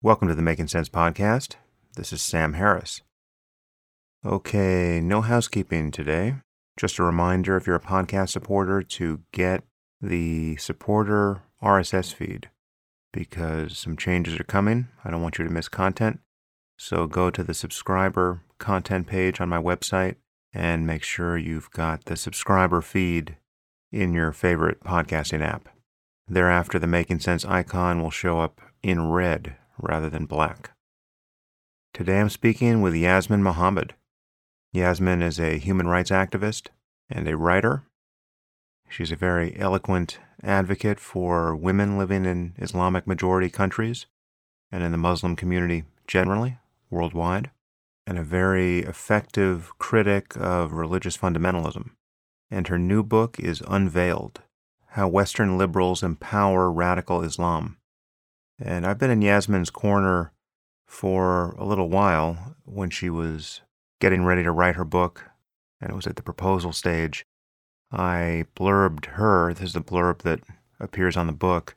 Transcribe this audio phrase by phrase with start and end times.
[0.00, 1.56] Welcome to the Making Sense podcast.
[1.96, 3.00] This is Sam Harris.
[4.24, 6.36] Okay, no housekeeping today.
[6.76, 9.64] Just a reminder if you're a podcast supporter to get
[10.00, 12.48] the supporter RSS feed
[13.12, 14.86] because some changes are coming.
[15.04, 16.20] I don't want you to miss content.
[16.76, 20.14] So go to the subscriber content page on my website
[20.54, 23.36] and make sure you've got the subscriber feed
[23.90, 25.68] in your favorite podcasting app.
[26.28, 30.72] Thereafter, the Making Sense icon will show up in red rather than black.
[31.94, 33.94] Today I'm speaking with Yasmine Mohammed.
[34.72, 36.68] Yasmine is a human rights activist
[37.10, 37.84] and a writer.
[38.88, 44.06] She's a very eloquent advocate for women living in Islamic majority countries
[44.70, 46.58] and in the Muslim community generally,
[46.90, 47.50] worldwide,
[48.06, 51.90] and a very effective critic of religious fundamentalism.
[52.50, 54.40] And her new book is Unveiled
[54.90, 57.77] How Western Liberals Empower Radical Islam.
[58.60, 60.32] And I've been in Yasmine's corner
[60.86, 63.60] for a little while when she was
[64.00, 65.30] getting ready to write her book,
[65.80, 67.24] and it was at the proposal stage.
[67.92, 69.54] I blurbed her.
[69.54, 70.40] This is the blurb that
[70.80, 71.76] appears on the book,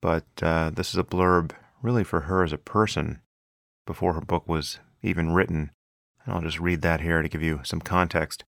[0.00, 3.20] but uh, this is a blurb really for her as a person
[3.86, 5.70] before her book was even written.
[6.24, 8.44] And I'll just read that here to give you some context.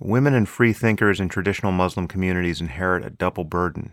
[0.00, 3.92] Women and free thinkers in traditional Muslim communities inherit a double burden.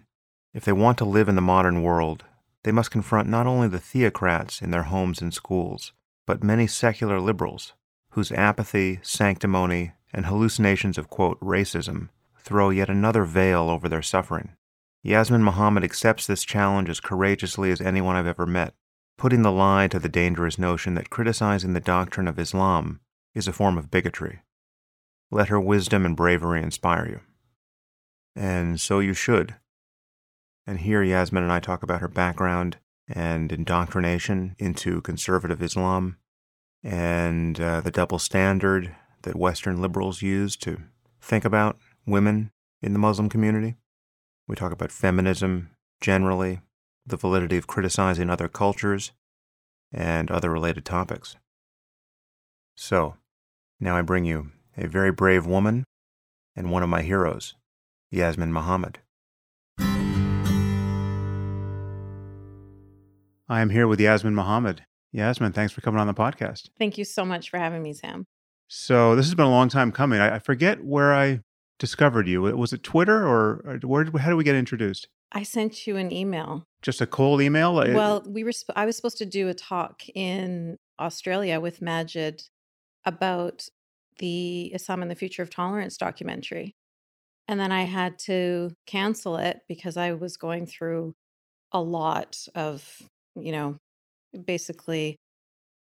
[0.53, 2.25] If they want to live in the modern world,
[2.63, 5.93] they must confront not only the theocrats in their homes and schools,
[6.25, 7.73] but many secular liberals
[8.11, 14.49] whose apathy, sanctimony, and hallucinations of, quote, racism throw yet another veil over their suffering.
[15.03, 18.73] Yasmine Mohammed accepts this challenge as courageously as anyone I've ever met,
[19.17, 22.99] putting the lie to the dangerous notion that criticizing the doctrine of Islam
[23.33, 24.41] is a form of bigotry.
[25.31, 27.19] Let her wisdom and bravery inspire you.
[28.35, 29.55] And so you should.
[30.65, 36.17] And here Yasmine and I talk about her background and indoctrination into conservative Islam
[36.83, 40.81] and uh, the double standard that Western liberals use to
[41.21, 42.51] think about women
[42.81, 43.75] in the Muslim community.
[44.47, 46.61] We talk about feminism generally,
[47.05, 49.11] the validity of criticizing other cultures,
[49.93, 51.35] and other related topics.
[52.75, 53.17] So,
[53.79, 55.83] now I bring you a very brave woman
[56.55, 57.55] and one of my heroes,
[58.09, 58.99] Yasmine Mohammed.
[63.51, 64.85] I am here with Yasmine Mohammed.
[65.11, 66.69] Yasmine, thanks for coming on the podcast.
[66.79, 68.25] Thank you so much for having me, Sam.
[68.69, 70.21] So this has been a long time coming.
[70.21, 71.41] I, I forget where I
[71.77, 72.43] discovered you.
[72.43, 74.05] Was it Twitter or, or where?
[74.05, 75.09] Did, how did we get introduced?
[75.33, 76.63] I sent you an email.
[76.81, 77.75] Just a cold email.
[77.75, 78.53] Well, we were.
[78.73, 82.47] I was supposed to do a talk in Australia with Maajid
[83.03, 83.67] about
[84.19, 86.73] the Islam and the Future of Tolerance documentary,
[87.49, 91.15] and then I had to cancel it because I was going through
[91.73, 93.77] a lot of you know,
[94.45, 95.17] basically,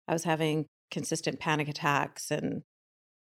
[0.09, 2.63] I was having consistent panic attacks and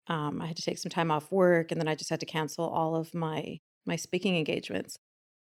[0.07, 2.25] um, I had to take some time off work and then I just had to
[2.25, 4.97] cancel all of my my speaking engagements.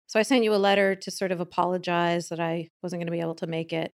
[0.07, 3.13] So I sent you a letter to sort of apologize that I wasn't going to
[3.13, 3.93] be able to make it.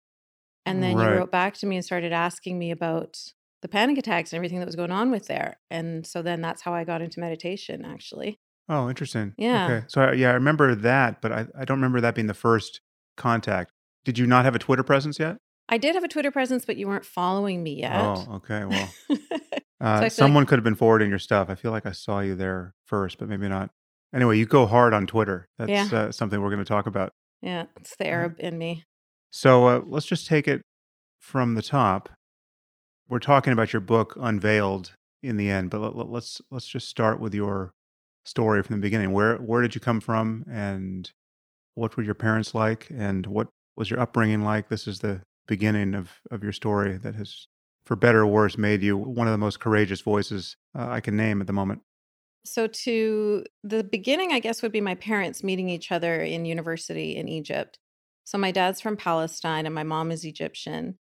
[0.67, 1.13] And then Right.
[1.13, 3.19] you wrote back to me and started asking me about
[3.63, 5.59] the panic attacks and everything that was going on with there.
[5.71, 8.39] And so then that's how I got into meditation actually.
[8.69, 9.35] Oh, interesting.
[9.39, 9.65] Yeah.
[9.65, 9.87] Okay.
[9.89, 12.81] So I, yeah, I remember that, but I, I don't remember that being the first
[13.17, 13.73] contact.
[14.09, 15.37] Did you not have a Twitter presence yet?
[15.69, 17.95] I did have a Twitter presence, but you weren't following me yet.
[17.95, 18.65] Oh, okay.
[18.65, 19.17] Well, uh,
[19.83, 21.51] I feel like someone could have been forwarding your stuff.
[21.51, 23.69] I feel like I saw you there first, but maybe not.
[24.15, 25.47] Anyway, you go hard on Twitter.
[25.59, 25.99] That's Yeah.
[25.99, 27.13] uh, something we're going to talk about.
[27.43, 28.85] Yeah, it's the Uh, Arab in me.
[29.31, 30.63] So uh, let's just take it
[31.21, 32.09] from the top.
[33.11, 34.93] We're talking about your book Unveiled
[35.23, 37.73] in the end, but let- let's let's just start with your
[38.25, 39.13] story from the beginning.
[39.13, 41.11] Where where did you come from, and
[41.75, 43.49] what were your parents like, and what
[43.79, 44.69] was your upbringing like?
[44.69, 47.47] This is the beginning of of your story that has,
[47.85, 51.17] for better or worse, made you one of the most courageous voices uh, I can
[51.17, 51.83] name at the moment.
[52.45, 57.17] So to the beginning, I guess would be my parents meeting each other in university
[57.17, 57.79] in Egypt.
[58.25, 60.99] So my dad's from Palestine and my mom is Egyptian.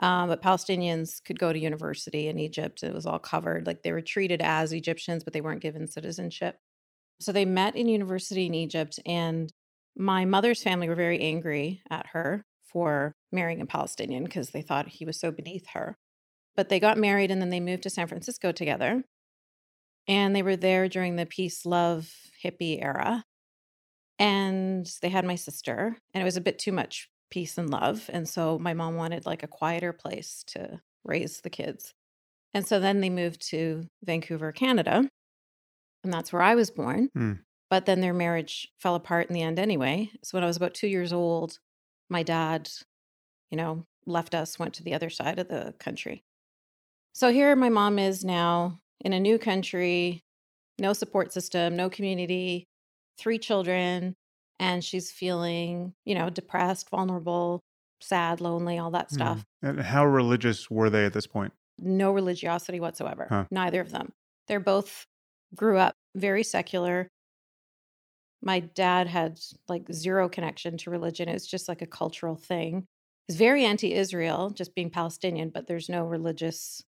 [0.00, 2.82] Um, but Palestinians could go to university in Egypt.
[2.82, 3.66] It was all covered.
[3.66, 6.56] Like they were treated as Egyptians, but they weren't given citizenship.
[7.20, 9.52] So they met in university in Egypt, and
[9.96, 14.88] my mother's family were very angry at her for marrying a Palestinian because they thought
[14.88, 15.96] he was so beneath her.
[16.56, 19.04] But they got married and then they moved to San Francisco together.
[20.08, 22.12] And they were there during the peace, love,
[22.44, 23.24] hippie era.
[24.18, 28.10] And they had my sister, and it was a bit too much peace and love.
[28.12, 31.94] And so my mom wanted like a quieter place to raise the kids.
[32.52, 35.08] And so then they moved to Vancouver, Canada.
[36.02, 37.08] And that's where I was born.
[37.14, 37.32] Hmm.
[37.70, 40.10] But then their marriage fell apart in the end anyway.
[40.22, 41.58] So when I was about two years old,
[42.08, 42.68] my dad,
[43.50, 46.24] you know, left us, went to the other side of the country.
[47.12, 50.24] So here my mom is now in a new country,
[50.78, 52.64] no support system, no community,
[53.18, 54.14] three children,
[54.58, 57.60] and she's feeling, you know, depressed, vulnerable,
[58.00, 59.44] sad, lonely, all that stuff.
[59.64, 59.68] Mm.
[59.68, 61.52] And how religious were they at this point?
[61.78, 63.26] No religiosity whatsoever.
[63.28, 63.44] Huh.
[63.50, 64.12] Neither of them.
[64.48, 65.04] They're both
[65.54, 67.08] grew up very secular.
[68.42, 71.28] My dad had like zero connection to religion.
[71.28, 72.86] It was just like a cultural thing.
[73.28, 76.82] He's very anti Israel, just being Palestinian, but there's no religious,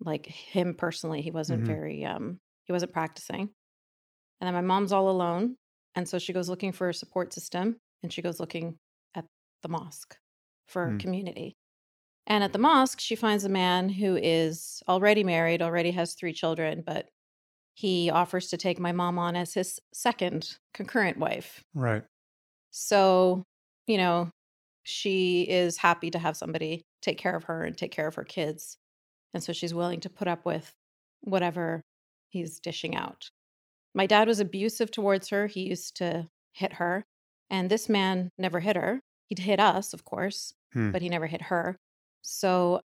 [0.00, 1.22] like him personally.
[1.22, 1.66] He wasn't Mhm.
[1.66, 3.54] very, um, he wasn't practicing.
[4.40, 5.56] And then my mom's all alone.
[5.94, 8.78] And so she goes looking for a support system and she goes looking
[9.14, 9.26] at
[9.62, 10.16] the mosque
[10.66, 10.98] for Hmm.
[10.98, 11.56] community.
[12.26, 16.32] And at the mosque, she finds a man who is already married, already has three
[16.32, 17.10] children, but
[17.74, 21.62] he offers to take my mom on as his second concurrent wife.
[21.74, 22.02] Right.
[22.70, 23.44] So,
[23.86, 24.30] you know,
[24.84, 28.24] she is happy to have somebody take care of her and take care of her
[28.24, 28.76] kids.
[29.34, 30.72] And so she's willing to put up with
[31.22, 31.82] whatever
[32.30, 33.28] he's dishing out.
[33.94, 35.46] My dad was abusive towards her.
[35.46, 37.04] He used to hit her.
[37.50, 39.00] And this man never hit her.
[39.28, 40.90] He'd hit us, of course, Hmm.
[40.90, 41.76] but he never hit her.
[42.22, 42.80] So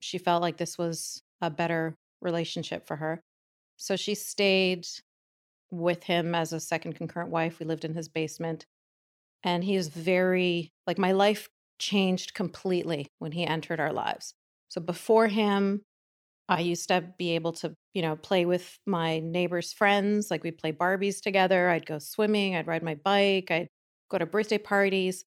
[0.00, 3.20] she felt like this was a better relationship for her.
[3.78, 4.86] So she stayed
[5.70, 7.58] with him as a second concurrent wife.
[7.58, 8.66] We lived in his basement.
[9.42, 11.48] And he is very, like, my life
[11.78, 14.34] changed completely when he entered our lives.
[14.68, 15.82] So before him,
[16.48, 20.30] I used to be able to, you know, play with my neighbors' friends.
[20.30, 21.68] Like we'd play Barbies together.
[21.68, 22.56] I'd go swimming.
[22.56, 23.50] I'd ride my bike.
[23.50, 23.68] I'd
[24.10, 25.24] go to birthday parties,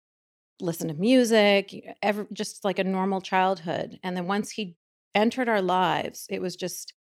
[0.61, 3.99] listen to music, ever, just like a normal childhood.
[4.03, 4.75] And then once he
[5.15, 6.93] entered our lives, it was just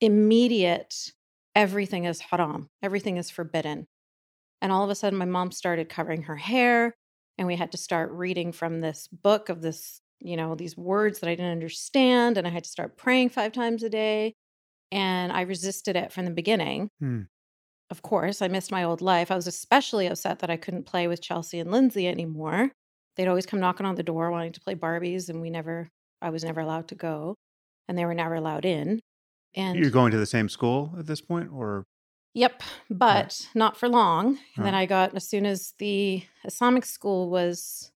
[0.00, 1.12] immediate
[1.54, 3.86] everything is haram, everything is forbidden.
[4.60, 6.94] And all of a sudden, my mom started covering her hair,
[7.36, 11.20] and we had to start reading from this book of this, you know, these words
[11.20, 12.38] that I didn't understand.
[12.38, 14.34] And I had to start praying five times a day.
[14.92, 16.88] And I resisted it from the beginning.
[17.00, 17.22] Hmm.
[17.90, 19.30] Of course, I missed my old life.
[19.30, 22.70] I was especially upset that I couldn't play with Chelsea and Lindsay anymore.
[23.16, 25.88] They'd always come knocking on the door wanting to play Barbies, and we never,
[26.22, 27.34] I was never allowed to go,
[27.88, 29.00] and they were never allowed in.
[29.54, 31.86] And You're going to the same school at this point, or
[32.34, 34.38] Yep, but not for long.
[34.56, 34.82] And then uh-huh.
[34.82, 37.92] I got, as soon as the Islamic school was,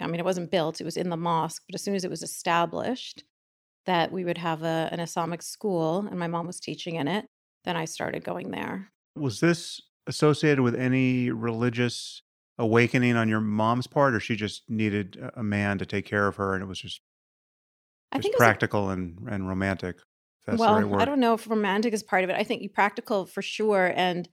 [0.00, 2.10] I mean, it wasn't built, it was in the mosque, but as soon as it
[2.10, 3.24] was established
[3.84, 7.26] that we would have a, an Islamic school and my mom was teaching in it,
[7.64, 8.90] then I started going there.
[9.14, 12.22] was this associated with any religious
[12.58, 16.36] awakening on your mom's part, or she just needed a- man to take care of
[16.36, 17.00] her, and it was just,
[18.12, 19.96] I think it was a- practical and and romantic?
[20.46, 21.02] Well, right.
[21.02, 22.36] I don't know if romantic is part of it.
[22.36, 23.92] I think practical for sure.
[23.94, 24.28] And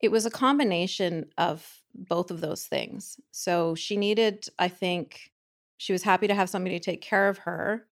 [0.00, 3.20] it was a combination of both of those things.
[3.30, 5.30] So she needed, I think,
[5.78, 7.86] she was happy to have somebody to take care of her.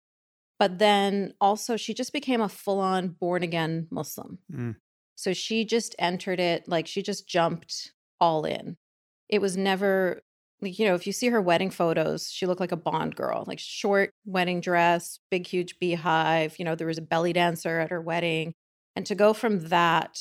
[0.58, 4.38] But then also, she just became a full on born again Muslim.
[4.52, 4.76] Mm.
[5.16, 8.76] So she just entered it like she just jumped all in.
[9.28, 10.22] It was never
[10.60, 13.58] you know, if you see her wedding photos, she looked like a Bond girl, like
[13.58, 16.58] short wedding dress, big, huge beehive.
[16.58, 18.54] You know, there was a belly dancer at her wedding.
[18.94, 20.18] And to go from that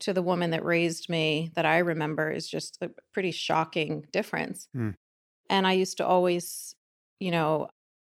[0.00, 4.68] to the woman that raised me that I remember is just a pretty shocking difference.
[4.74, 4.90] Hmm.
[5.50, 6.74] And I used to always,
[7.20, 7.68] you know,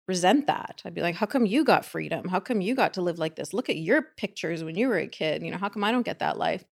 [0.08, 0.82] resent that.
[0.86, 2.30] I'd be like, how come you got freedom?
[2.30, 3.54] How come you got to live like this?
[3.54, 5.44] Look at your pictures when you were a kid.
[5.44, 6.64] You know, how come I don't get that life?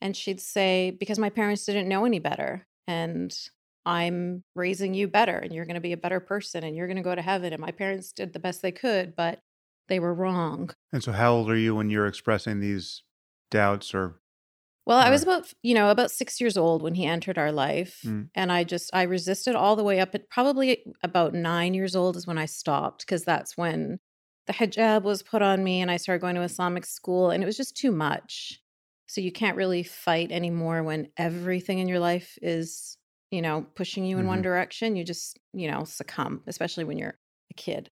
[0.00, 2.66] And she'd say, because my parents didn't know any better.
[2.88, 3.32] And
[3.84, 6.96] I'm raising you better and you're going to be a better person and you're going
[6.96, 7.52] to go to heaven.
[7.52, 9.40] And my parents did the best they could, but
[9.88, 10.70] they were wrong.
[10.92, 13.02] And so, how old are you when you're expressing these
[13.50, 14.20] doubts or?
[14.84, 18.00] Well, I was about, you know, about six years old when he entered our life.
[18.04, 18.30] Mm.
[18.34, 22.16] And I just, I resisted all the way up at probably about nine years old
[22.16, 24.00] is when I stopped because that's when
[24.48, 27.46] the hijab was put on me and I started going to Islamic school and it
[27.46, 28.60] was just too much.
[29.06, 32.96] So you can't really fight anymore when everything in your life is,
[33.32, 34.44] you know, pushing you in one Mhm.
[34.44, 34.96] direction.
[34.96, 37.18] You just, you know, succumb, especially when you're
[37.52, 37.90] a kid.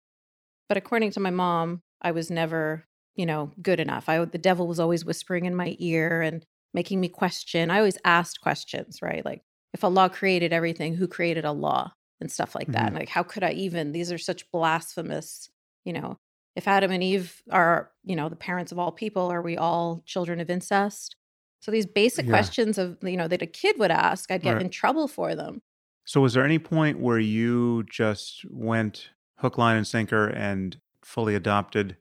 [0.67, 4.08] But according to my mom, I was never, you know, good enough.
[4.10, 7.72] I the devil was always whispering in my ear and making me question.
[7.72, 9.25] I always asked questions, right?
[9.25, 9.43] Like
[9.74, 12.93] if Allah created everything, who created Allah and stuff like that?
[12.93, 12.96] Mhm.
[12.96, 13.91] Like how could I even?
[13.91, 15.50] These are such blasphemous,
[15.86, 16.17] you know.
[16.55, 20.03] If Adam and Eve are, you know, the parents of all people, are we all
[20.05, 21.15] children of incest?
[21.60, 22.30] So these basic Yeah.
[22.30, 24.62] questions of, you know, that a kid would ask, I'd get Right.
[24.62, 25.62] in trouble for them.
[26.06, 31.36] So, was there any point where you just went hook, line, and sinker and fully
[31.36, 31.98] adopted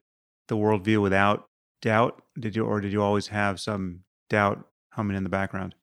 [0.47, 1.49] the worldview without
[1.81, 2.23] doubt?
[2.39, 5.75] Did you, or did you always have some doubt humming in the background?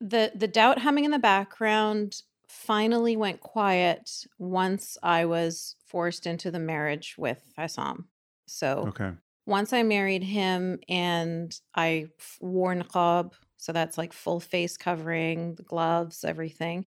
[0.00, 6.50] the the doubt humming in the background finally went quiet once I was forced into
[6.50, 8.06] the marriage with Hassan.
[8.46, 9.14] So Okay.
[9.46, 12.06] Once I married him and I
[12.40, 16.86] wore niqab, so that's like full face covering, the gloves, everything,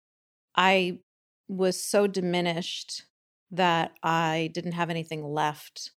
[0.55, 0.99] I
[1.47, 3.03] was so diminished
[3.51, 5.91] that I didn't have anything left.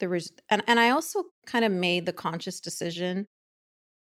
[0.00, 3.26] There was, and, and I also kind of made the conscious decision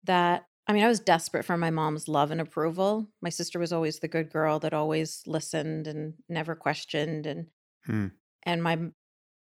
[0.05, 3.09] that, I mean, I was desperate for my mom's love and approval.
[3.23, 7.27] My sister was always the good girl that always listened and never questioned.
[7.27, 7.47] And,
[7.85, 8.09] Hmm.
[8.43, 8.79] and my,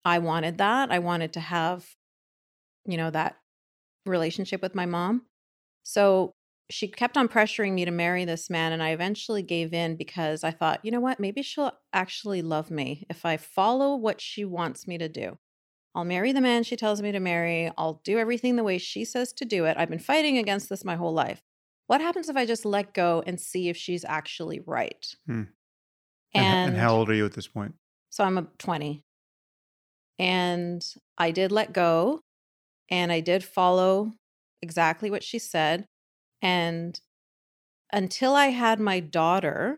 [0.03, 0.91] I wanted that.
[0.91, 1.87] I wanted to have,
[2.85, 3.37] you know, that
[4.05, 5.23] relationship with my mom.
[5.83, 6.33] So
[6.69, 8.71] she kept on pressuring me to marry this man.
[8.71, 11.19] And I eventually gave in because I thought, you know what?
[11.19, 15.37] Maybe she'll actually love me if I follow what she wants me to do.
[15.93, 17.69] I'll marry the man she tells me to marry.
[17.77, 19.75] I'll do everything the way she says to do it.
[19.77, 21.41] I've been fighting against this my whole life.
[21.87, 25.05] What happens if I just let go and see if she's actually right?
[25.25, 25.43] Hmm.
[26.33, 27.75] And, And, how old are you at this point?
[28.09, 29.03] so I'm a 20.
[30.19, 30.85] And
[31.17, 32.21] I did let go
[32.91, 34.11] and I did follow
[34.61, 35.85] exactly what she said.
[36.41, 36.99] And
[37.91, 39.77] until I had my daughter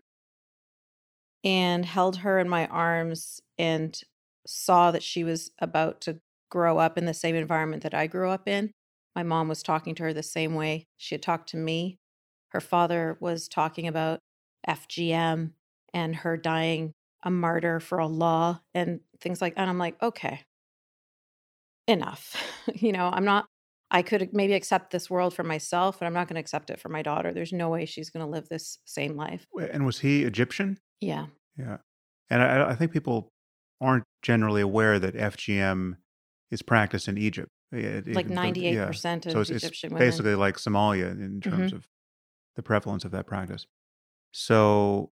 [1.44, 3.98] and held her in my arms and
[4.46, 6.18] saw that she was about to
[6.50, 8.72] grow up in the same environment that I grew up in,
[9.14, 11.98] my mom was talking to her the same way she had talked to me.
[12.48, 14.20] Her father was talking about
[14.68, 15.52] FGM
[15.92, 16.92] and her dying
[17.22, 19.54] a martyr for Allah and things like.
[19.56, 20.42] And I'm like, okay,
[21.86, 22.36] enough.
[22.74, 23.46] you know, I'm not,
[23.90, 26.80] I could maybe accept this world for myself, but I'm not going to accept it
[26.80, 27.32] for my daughter.
[27.32, 29.44] There's no way she's going to live this same life.
[29.72, 30.78] And was he Egyptian?
[31.00, 31.26] Yeah.
[31.58, 31.78] Yeah.
[32.30, 33.30] And I, I think people
[33.80, 35.96] aren't generally aware that FGM
[36.50, 37.50] is practiced in Egypt.
[37.72, 38.88] It- Like though- yeah.
[38.88, 40.08] 98% of So it's, it's Egyptian women.
[40.08, 41.50] basically like Somalia in Mm-hmm.
[41.50, 41.86] terms of
[42.56, 43.66] the prevalence of that practice.
[44.32, 45.10] So,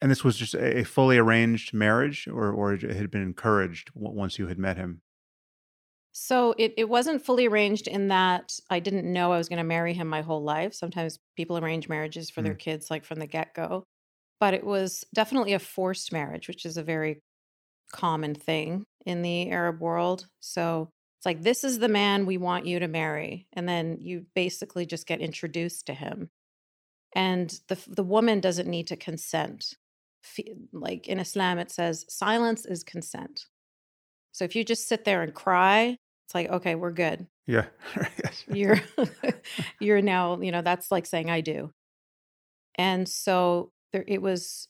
[0.00, 3.90] and this was just a a fully arranged marriage, or or it had been encouraged
[3.94, 5.02] once you had met him.
[6.16, 9.64] So it, it wasn't fully arranged in that I didn't know I was going to
[9.64, 10.72] marry him my whole life.
[10.72, 12.58] Sometimes people arrange marriages for their mm.
[12.60, 13.82] kids like from the get go.
[14.38, 17.18] But it was definitely a forced marriage, which is a very
[17.92, 20.28] common thing in the Arab world.
[20.38, 23.48] So it's like, this is the man we want you to marry.
[23.52, 26.28] And then you basically just get introduced to him.
[27.16, 29.74] And the, the woman doesn't need to consent.
[30.72, 33.46] Like in Islam, it says silence is consent.
[34.30, 37.26] So if you just sit there and cry, it's like, okay, we're good.
[37.46, 37.66] Yeah.
[38.48, 38.80] You're
[39.80, 41.70] you're now, you know, that's like saying I do.
[42.76, 44.68] And so there it was,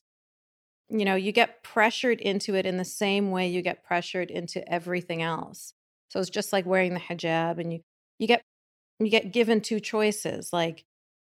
[0.88, 4.68] you know, you get pressured into it in the same way you get pressured into
[4.70, 5.72] everything else.
[6.08, 7.80] So it's just like wearing the hijab and you
[8.18, 8.42] you get
[8.98, 10.84] you get given two choices like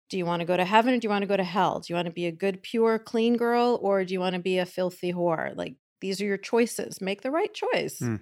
[0.09, 1.79] do you want to go to heaven or do you want to go to hell?
[1.79, 4.41] Do you want to be a good, pure, clean girl or do you want to
[4.41, 5.55] be a filthy whore?
[5.55, 7.01] Like these are your choices.
[7.01, 7.99] Make the right choice.
[7.99, 8.15] Hmm.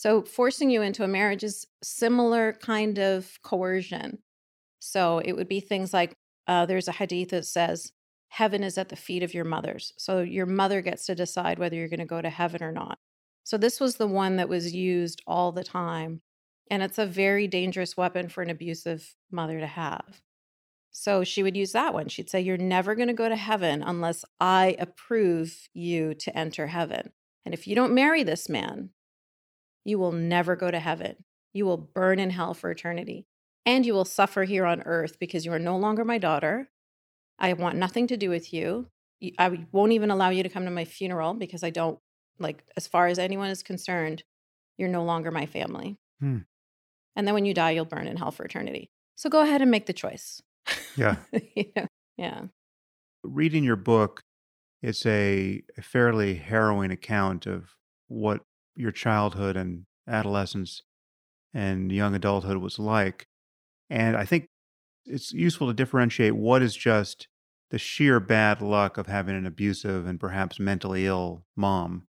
[0.00, 4.16] So forcing you into a marriage is similar kind of coercion.
[4.78, 6.14] So it would be things like
[6.46, 7.92] uh, there's a hadith that says
[8.28, 9.92] heaven is at the feet of your mothers.
[9.98, 12.98] So your mother gets to decide whether you're going to go to heaven or not.
[13.44, 16.22] So this was the one that was used all the time.
[16.70, 20.22] And it's a very dangerous weapon for an abusive mother to have.
[20.90, 22.08] So she would use that one.
[22.08, 26.68] She'd say, You're never going to go to heaven unless I approve you to enter
[26.68, 27.12] heaven.
[27.44, 28.92] And if you don't marry this man,
[29.84, 31.24] you will never go to heaven.
[31.52, 33.26] You will burn in hell for eternity.
[33.66, 36.70] And you will suffer here on earth because you are no longer my daughter.
[37.38, 38.88] I want nothing to do with you.
[39.38, 41.98] I won't even allow you to come to my funeral because I don't,
[42.38, 44.22] like, as far as anyone is concerned,
[44.78, 45.98] you're no longer my family.
[46.20, 46.38] Hmm.
[47.16, 48.90] And then when you die, you'll burn in hell for eternity.
[49.16, 50.40] So go ahead and make the choice.
[50.96, 51.16] Yeah.
[51.54, 51.86] you know?
[52.16, 52.42] Yeah.
[53.22, 54.22] Reading your book,
[54.82, 57.74] it's a, a fairly harrowing account of
[58.08, 58.40] what
[58.80, 60.82] your childhood and adolescence
[61.52, 63.26] and young adulthood was like.
[63.88, 64.46] And I think
[65.04, 67.28] it's useful to differentiate what is just
[67.70, 72.06] the sheer bad luck of having an abusive and perhaps mentally ill mom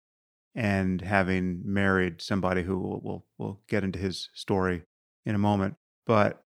[0.55, 4.83] and having married somebody who we'll, we'll, we'll get into his story
[5.25, 5.77] in a moment.
[6.07, 6.43] But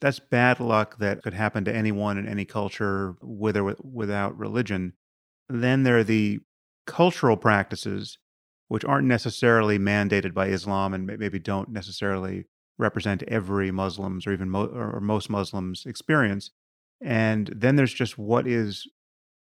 [0.00, 4.94] that's bad luck that could happen to anyone in any culture with or without religion.
[5.48, 6.40] Then there are the
[6.86, 8.18] cultural practices,
[8.68, 12.46] which aren't necessarily mandated by Islam and maybe don't necessarily
[12.78, 16.50] represent every Muslim's or even mo- or most Muslims' experience.
[17.00, 18.88] And then there's just what is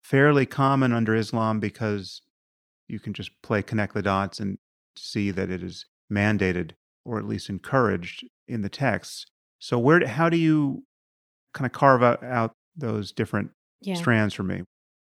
[0.03, 2.23] fairly common under Islam because
[2.89, 4.59] you can just play connect the dots and
[4.97, 6.73] see that it is mandated
[7.05, 9.27] or at least encouraged in the texts.
[9.59, 10.85] So where how do you
[11.55, 13.95] kind of carve out, out those different Yeah.
[13.95, 14.63] strands for me?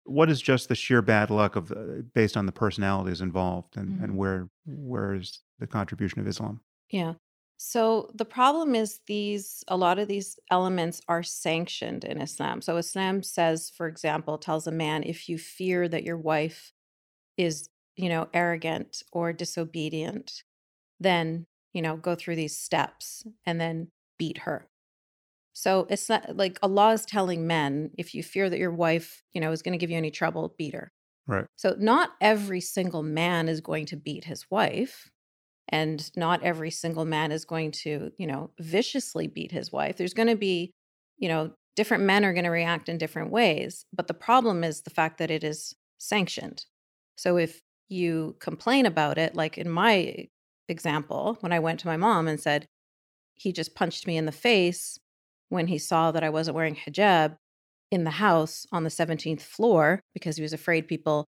[0.10, 3.96] What is just the sheer bad luck of uh, based on the personalities involved and,
[3.96, 4.04] Mhm.
[4.04, 6.62] and where where is the contribution of Islam?
[6.90, 7.16] Yeah.
[7.58, 12.62] So the problem is these a lot of these elements are sanctioned in Islam.
[12.62, 16.72] So Islam says, for example, tells a man if you fear that your wife
[17.38, 20.44] is, you know, arrogant or disobedient,
[21.00, 24.70] then, you know, go through these steps and then beat her.
[25.60, 29.42] So it's not like Allah is telling men if you fear that your wife, you
[29.42, 30.90] know, is going to give you any trouble, beat her.
[31.28, 31.48] Right.
[31.58, 35.10] So not every single man is going to beat his wife
[35.68, 39.98] and not every single man is going to, you know, viciously beat his wife.
[39.98, 40.72] There's going to be,
[41.18, 44.84] you know, different men are going to react in different ways, but the problem is
[44.84, 46.64] the fact that it is sanctioned.
[47.18, 50.30] So if you complain about it, like in my
[50.70, 52.66] example, when I went to my mom and said
[53.36, 54.98] he just punched me in the face
[55.50, 57.36] when he saw that I wasn't wearing hijab
[57.92, 61.26] in the house on the 17th floor because he was afraid people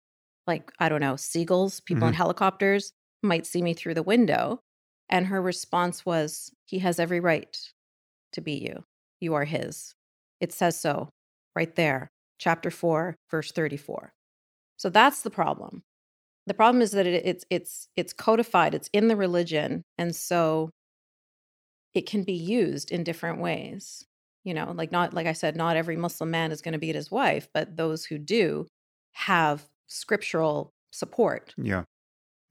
[0.47, 2.17] like I don't know, seagulls, people in mm-hmm.
[2.17, 4.62] helicopters might see me through the window.
[5.09, 7.57] And her response was, He has every right
[8.33, 8.83] to be you.
[9.19, 9.93] You are his.
[10.39, 11.09] It says so
[11.55, 12.09] right there,
[12.39, 14.13] chapter 4, verse 34.
[14.77, 15.83] So that's the problem.
[16.45, 20.69] The problem is that it, it's it's it's codified, it's in the religion, and so
[21.98, 24.06] it can be used in different ways.
[24.44, 26.96] You know, like not like I said, not every Muslim man is going to beat
[26.96, 28.68] his wife, but those who do
[29.13, 31.56] have scriptural support.
[31.58, 31.84] Yeah.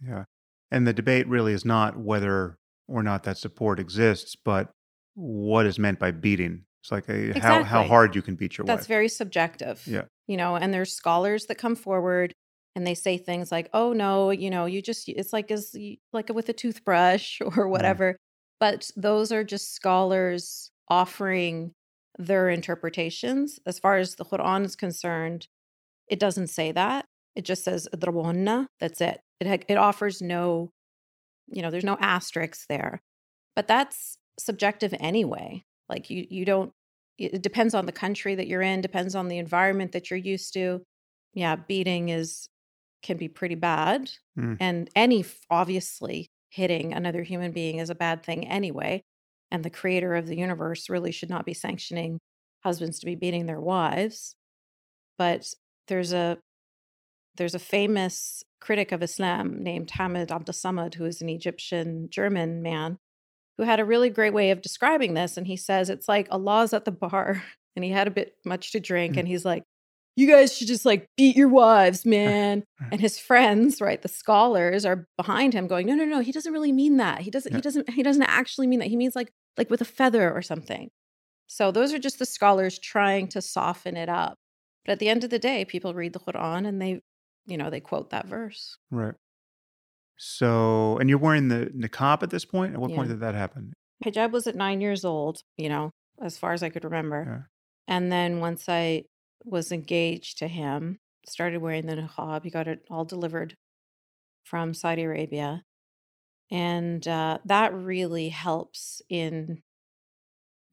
[0.05, 0.25] Yeah.
[0.73, 4.71] And the debate really is not whether or not that support exists, but
[5.15, 6.65] what is meant by beating.
[6.83, 8.79] It's like a, how, how hard you can beat your That's wife.
[8.81, 9.83] That's very subjective.
[9.87, 10.03] Yeah.
[10.27, 12.35] You know, and there's scholars that come forward
[12.75, 15.75] and they say things like, "Oh no, you know, you just it's like as
[16.13, 17.71] like with a toothbrush or mm.
[17.71, 18.17] whatever."
[18.59, 21.73] But those are just scholars offering
[22.19, 23.59] their interpretations.
[23.67, 25.49] As far as the Quran is concerned,
[26.09, 27.07] it doesn't say that.
[27.35, 29.21] It just says "Idrabunna." That's it.
[29.41, 30.71] It ha- it offers no,
[31.49, 33.03] you know, there's no asterisks there.
[33.55, 35.65] But that's subjective anyway.
[35.89, 36.73] Like you you don't
[37.19, 40.19] it it depends on the country that you're in, depends on the environment that you're
[40.19, 40.83] used to.
[41.35, 42.49] Yeah, beating is
[43.03, 44.11] can be pretty bad.
[44.39, 44.57] Mm.
[44.61, 49.03] And any obviously hitting another human being is a bad thing anyway.
[49.51, 52.19] And the creator of the universe really should not be sanctioning
[52.65, 54.35] husbands to be beating their wives.
[55.19, 55.53] But
[55.89, 56.39] there's a
[57.37, 62.97] there's a famous critic of Islam named Hamed Abdel-Samad, who is an Egyptian German man,
[63.59, 65.37] who had a really great way of describing this.
[65.37, 67.43] And he says it's like Allah's at the bar
[67.77, 69.19] and he had a bit much to drink, Mm.
[69.21, 69.63] and he's like,
[70.17, 72.65] You guys should just like beat your wives, uh, man.
[72.83, 72.87] Uh.
[72.93, 76.53] and his friends, right, the scholars are behind him going, No, no, no, he doesn't
[76.53, 77.21] really mean that.
[77.21, 77.59] He doesn't, Yeah.
[77.59, 78.89] he doesn't, he doesn't actually mean that.
[78.89, 80.89] He means like like with a feather or something.
[81.47, 84.37] So those are just the scholars trying to soften it up.
[84.85, 87.01] But at the end of the day, people read the Quran and they,
[87.47, 88.77] you know, they quote that verse.
[88.91, 89.15] Right.
[90.17, 92.75] So, and you're wearing the niqab at this point?
[92.75, 93.73] At what point did that happen?
[94.05, 95.91] Hijab was at nine years old, you know,
[96.23, 97.25] as far as I could remember.
[97.27, 97.95] Yeah.
[97.95, 99.05] And then once I
[99.45, 102.45] was engaged to him, started wearing the niqab.
[102.45, 103.55] He got it all delivered
[104.45, 105.63] from Saudi Arabia.
[106.51, 109.63] And uh, that really helps in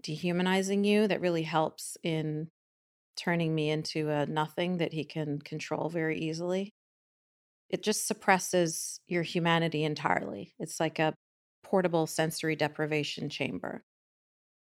[0.02, 1.08] dehumanizing you.
[1.08, 2.50] That really helps in
[3.16, 6.74] turning me into a nothing that he can control very easily.
[7.70, 10.54] It just suppresses your humanity entirely.
[10.60, 11.14] It's like a
[11.64, 13.84] portable sensory deprivation chamber.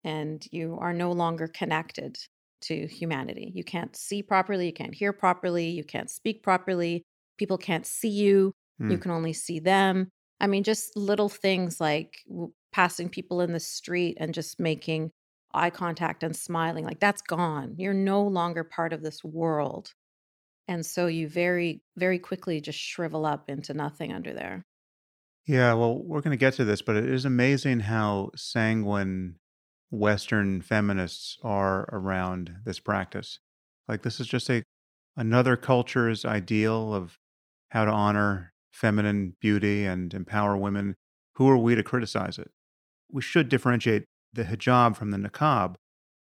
[0.05, 2.17] And you are no longer connected
[2.63, 3.51] to humanity.
[3.55, 7.03] You can't see properly, you can't hear properly, you can't speak properly.
[7.37, 8.53] People can't see you,
[8.87, 8.99] you Hmm.
[8.99, 10.09] can only see them.
[10.39, 12.19] I mean, just little things like
[12.71, 15.11] passing people in the street and just making
[15.53, 17.75] eye contact and smiling, like that's gone.
[17.77, 19.93] You're no longer part of this world.
[20.67, 24.65] And so you very, very quickly just shrivel up into nothing under there.
[25.45, 29.39] Yeah, well, we're going to get to this, but it is amazing how sanguine
[29.93, 33.39] Western feminists are around this practice.
[33.87, 34.63] Like this is just a
[35.15, 37.19] another culture's ideal of
[37.69, 40.95] how to honor feminine beauty and empower women.
[41.35, 42.49] Who are we to criticize it?
[43.11, 45.75] We should differentiate the hijab from the niqab.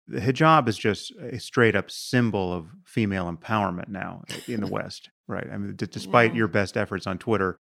[0.07, 5.09] The hijab is just a straight up symbol of female empowerment now in the West,
[5.27, 5.47] right?
[5.51, 6.37] I mean, d- despite Yeah.
[6.37, 7.59] your best efforts on Twitter,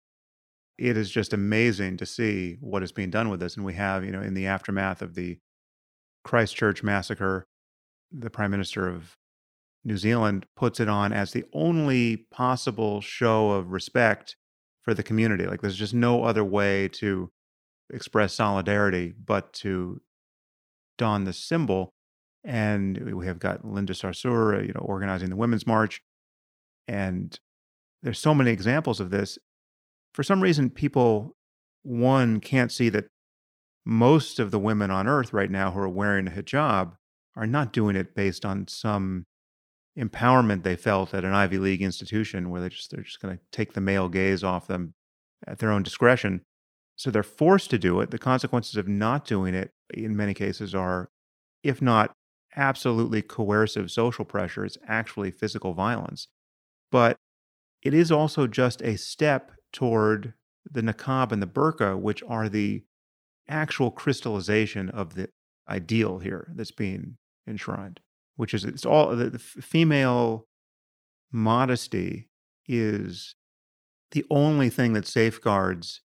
[0.78, 3.56] it is just amazing to see what is being done with this.
[3.56, 5.38] And we have, you know, in the aftermath of the
[6.28, 7.46] Christchurch massacre,
[8.12, 9.16] the Prime Minister of
[9.82, 14.36] New Zealand puts it on as the only possible show of respect
[14.82, 15.46] for the community.
[15.46, 17.30] Like there's just no other way to
[17.88, 20.02] express solidarity but to
[20.98, 21.94] don this symbol.
[22.44, 26.02] And we have got Linda Sarsour, you know, organizing the Women's March.
[26.86, 27.40] And
[28.02, 29.38] there's so many examples of this.
[30.12, 31.34] For some reason, people,
[31.84, 33.06] one, can't see that
[33.88, 36.92] most of the women on earth right now who are wearing a hijab
[37.34, 39.24] are not doing it based on some
[39.98, 43.42] empowerment they felt at an Ivy League institution where they just they're just going to
[43.50, 44.92] take the male gaze off them
[45.46, 46.42] at their own discretion.
[46.96, 48.10] So they're forced to do it.
[48.10, 51.08] The consequences of not doing it in many cases are
[51.62, 52.12] if not
[52.56, 56.28] absolutely coercive social pressure, it's actually physical violence.
[56.92, 57.16] But
[57.82, 60.34] it is also just a step toward
[60.70, 62.82] the niqab and the burqa, which are the
[63.48, 65.28] actual crystallization of the
[65.68, 68.00] ideal here that's being enshrined,
[68.36, 70.46] which is it's all the, the female
[71.32, 72.28] modesty
[72.66, 73.34] is
[74.12, 76.00] the only thing that safeguards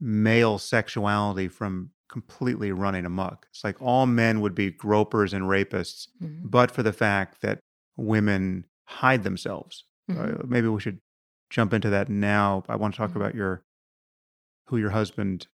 [0.00, 3.46] male sexuality from completely running amok.
[3.50, 6.46] It's like all men would be gropers and rapists, mm-hmm.
[6.48, 7.60] but for the fact that
[7.96, 9.84] women hide themselves.
[10.10, 10.40] Uh, mm-hmm.
[10.40, 11.00] Uh, maybe we should
[11.50, 12.64] jump into that now.
[12.68, 13.20] I want to talk mm-hmm.
[13.20, 13.62] about your
[14.66, 15.46] who your husband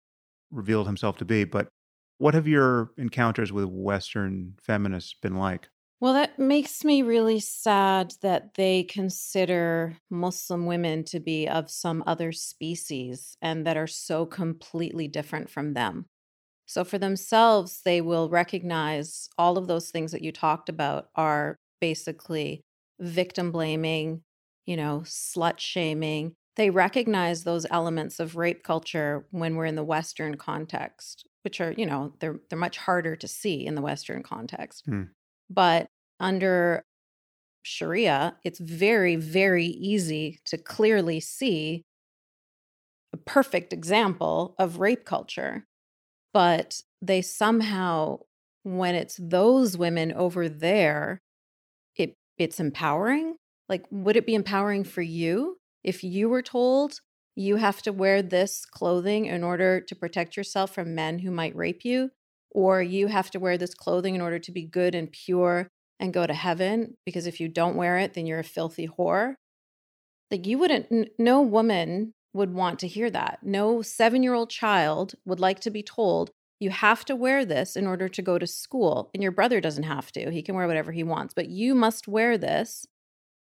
[0.51, 1.67] revealed himself to be, but
[2.17, 5.69] what have your encounters with Western feminists been like?
[5.99, 12.03] Well, that makes me really sad that they consider Muslim women to be of some
[12.05, 16.05] other species and that are so completely different from them.
[16.67, 21.55] So, for themselves, they will recognize all of those things that you talked about are
[21.81, 22.61] basically
[22.99, 24.21] victim blaming,
[24.65, 29.83] you know, slut shaming, they recognize those elements of rape culture when we're in the
[29.83, 34.23] western context which are you know they're they're much harder to see in the western
[34.23, 34.87] context.
[34.87, 35.09] Mm.
[35.49, 35.87] but
[36.19, 36.83] under
[37.63, 41.83] sharia it's very very easy to clearly see
[43.13, 45.65] a perfect example of rape culture.
[46.33, 48.19] But they somehow
[48.63, 51.21] when it's those women over there
[51.95, 53.35] it it's empowering?
[53.69, 56.99] Like would it be empowering for you if you were told
[57.33, 61.55] you have to wear this clothing in order to protect yourself from men who might
[61.55, 62.11] rape you,
[62.51, 66.13] or you have to wear this clothing in order to be good and pure and
[66.13, 69.35] go to heaven, because if you don't wear it, then you're a filthy whore.
[70.29, 73.39] Like you wouldn't, no woman would want to hear that.
[73.41, 77.77] No seven year old child would like to be told, you have to wear this
[77.77, 79.09] in order to go to school.
[79.13, 80.31] And your brother doesn't have to.
[80.31, 82.85] He can wear whatever he wants, but you must wear this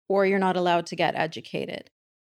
[0.07, 1.89] or you're not allowed to get educated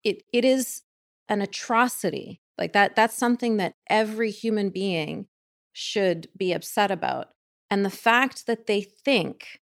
[0.03, 0.83] it it is
[1.29, 2.41] an atrocity.
[2.57, 5.27] Like that that's something that every human being
[5.73, 7.29] should be upset about.
[7.69, 9.61] And the fact that they think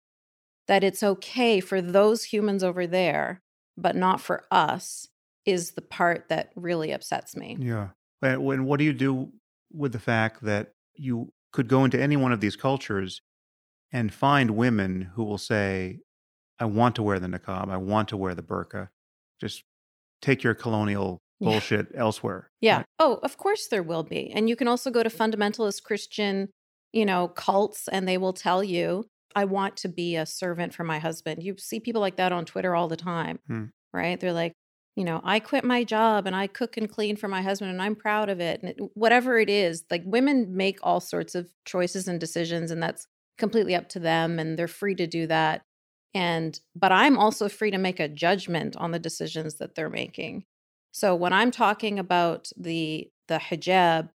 [0.66, 3.42] that it's okay for those humans over there
[3.76, 5.08] but not for us
[5.46, 7.56] is the part that really upsets me.
[7.58, 7.88] Yeah.
[8.22, 9.32] And what do you do
[9.72, 13.22] with the fact that you could go into any one of these cultures
[13.92, 16.00] and find women who will say,
[16.58, 18.90] I want to wear the niqab, I want to wear the burqa.
[19.40, 19.64] Just
[20.20, 22.00] take your colonial bullshit yeah.
[22.00, 22.50] elsewhere.
[22.60, 22.76] Yeah.
[22.78, 22.86] Right?
[22.98, 24.30] Oh, of course there will be.
[24.30, 26.48] And you can also go to fundamentalist Christian,
[26.92, 30.84] you know, cults and they will tell you, I want to be a servant for
[30.84, 31.42] my husband.
[31.42, 33.64] You see people like that on Twitter all the time, hmm.
[33.92, 34.18] right?
[34.18, 34.52] They're like,
[34.96, 37.80] you know, I quit my job and I cook and clean for my husband and
[37.80, 38.60] I'm proud of it.
[38.60, 42.82] And it, whatever it is, like women make all sorts of choices and decisions and
[42.82, 43.06] that's
[43.38, 45.62] completely up to them and they're free to do that
[46.14, 50.44] and but i'm also free to make a judgment on the decisions that they're making
[50.92, 54.10] so when i'm talking about the the hijab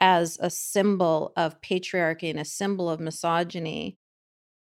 [0.00, 3.96] as a symbol of patriarchy and a symbol of misogyny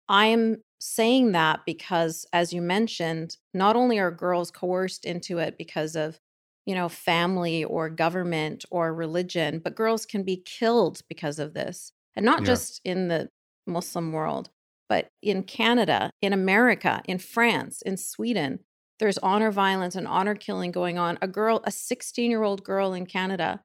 [0.09, 5.95] i'm saying that because as you mentioned not only are girls coerced into it because
[5.95, 6.19] of
[6.65, 11.91] you know family or government or religion but girls can be killed because of this
[12.15, 12.47] and not yeah.
[12.47, 13.29] just in the
[13.65, 14.49] muslim world
[14.87, 18.59] but in Canada, in America, in France, in Sweden,
[18.99, 21.17] there's honor violence and honor killing going on.
[21.21, 23.61] A girl, a 16 year old girl in Canada,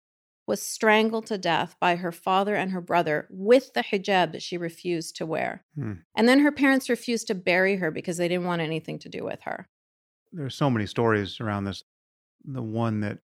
[0.47, 4.57] was strangled to death by her father and her brother with the hijab that she
[4.57, 5.65] refused to wear.
[5.77, 5.93] Hmm.
[6.17, 9.23] And then her parents refused to bury her because they didn't want anything to do
[9.25, 9.69] with her.
[10.33, 11.85] There's so many stories around this.
[12.45, 13.19] The one that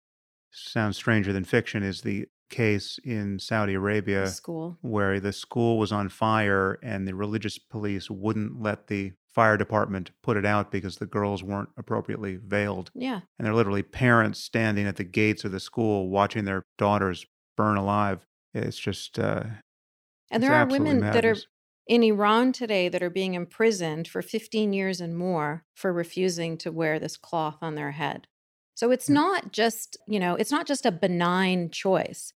[0.50, 4.79] sounds stranger than fiction is the case in Saudi Arabia school.
[4.83, 10.11] where the school was on fire and the religious police wouldn't let the fire department
[10.23, 12.91] put it out because the girls weren't appropriately veiled.
[12.95, 13.21] Yeah.
[13.38, 17.77] And they're literally parents standing at the gates of the school watching their daughters burn
[17.77, 18.25] alive.
[18.55, 19.45] It's just uh
[20.31, 21.15] And there are women madness.
[21.15, 21.37] that are
[21.87, 26.71] in Iran today that are being imprisoned for 15 years and more for refusing to
[26.71, 28.29] wear this cloth on their head.
[28.75, 29.15] So it's mm.
[29.15, 32.33] not just, you know, it's not just a benign choice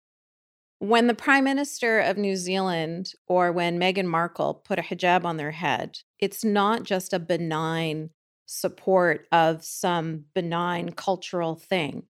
[0.79, 5.37] when the prime minister of New Zealand or when Meghan Markle put a hijab on
[5.37, 8.11] their head, it's not just a benign
[8.47, 12.05] support of some benign cultural thing.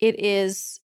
[0.00, 0.80] It is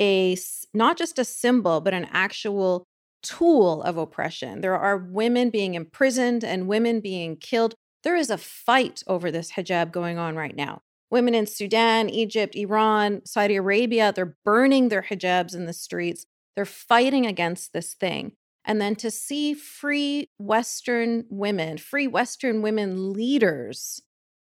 [0.00, 0.36] a
[0.72, 2.84] not just a symbol, but an actual
[3.22, 4.60] tool of oppression.
[4.60, 7.74] There are women being imprisoned and women being killed.
[8.02, 10.82] There is a fight over this hijab going on right now.
[11.10, 16.26] Women in Sudan, Egypt, Iran, Saudi Arabia, they're burning their hijabs in the streets.
[16.56, 18.32] They're fighting against this thing.
[18.64, 24.00] And then to see free Western women, free Western women leaders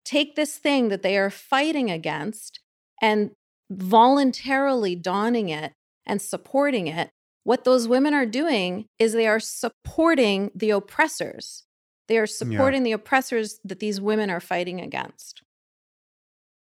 [0.04, 2.60] take this thing that they are fighting against
[3.02, 3.32] and
[3.70, 5.74] voluntarily donning it
[6.06, 7.10] and supporting it,
[7.44, 11.64] what those women are doing is they are supporting the oppressors.
[12.08, 12.90] They are supporting yeah.
[12.90, 15.42] the oppressors that these women are fighting against.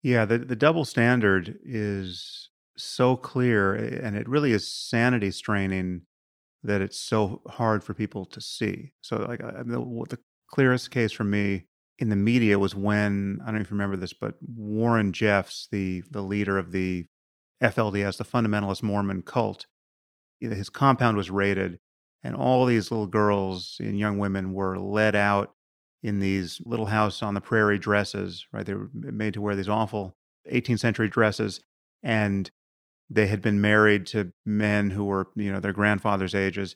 [0.04, 2.51] Yeah, the, the double standard is
[2.84, 6.02] so clear and it really is sanity straining
[6.64, 8.92] that it's so hard for people to see.
[9.02, 11.66] So, like, I, the, the clearest case for me
[12.00, 16.22] in the media was when I don't you remember this, but Warren Jeffs, the the
[16.22, 17.06] leader of the
[17.64, 19.68] FLDS, the fundamentalist Mormon cult,
[20.40, 21.80] his compound was raided,
[22.24, 25.54] and all these little girls and young women were led out
[26.04, 28.46] in these little house on the prairie dresses.
[28.52, 30.16] Right, they were made to wear these awful
[30.52, 31.62] 18th century dresses,
[32.04, 32.50] and
[33.14, 36.76] they had been married to men who were you know their grandfather's ages,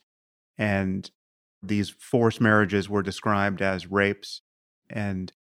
[0.58, 1.10] and
[1.64, 4.42] these forced marriages were described as rapes
[4.90, 5.32] and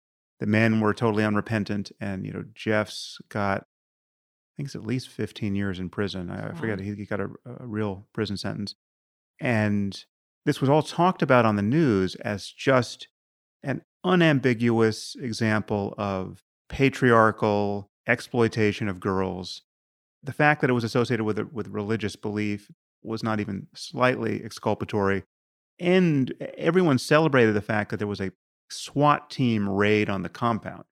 [0.40, 1.92] the men were totally unrepentant.
[2.00, 6.30] And you know, Jeffs got, I think it's at least 15 years in prison.
[6.30, 6.54] I, wow.
[6.54, 8.74] forget he, he got a, a real prison sentence,
[9.40, 10.04] and
[10.44, 13.08] this was all talked about on the news as just
[13.62, 19.62] an unambiguous example of patriarchal exploitation of girls.
[20.24, 22.70] The fact that it was associated with with religious belief
[23.02, 25.24] was not even slightly exculpatory,
[25.78, 28.32] and everyone celebrated the fact that there was a
[28.70, 30.84] SWAT team raid on the compound.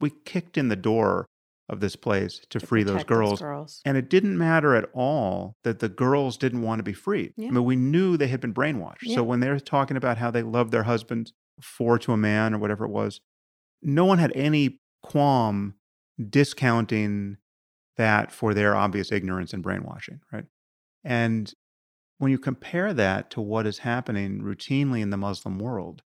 [0.00, 1.26] We kicked in the door
[1.68, 3.40] of this place to, to free those girls.
[3.40, 3.80] girls.
[3.84, 7.32] And it didn't matter at all that the girls didn't want to be freed.
[7.36, 7.48] Yeah.
[7.48, 8.98] I mean, we knew they had been brainwashed.
[9.02, 9.16] Yeah.
[9.16, 12.54] So when they were talking about how they loved their husbands, four to a man
[12.54, 13.20] or whatever it was,
[13.80, 15.74] no one had any qualm
[16.28, 17.38] discounting
[18.02, 20.44] that for their obvious ignorance and brainwashing, right?
[21.04, 21.52] And
[22.18, 26.02] when you compare that to what is happening routinely in the Muslim world,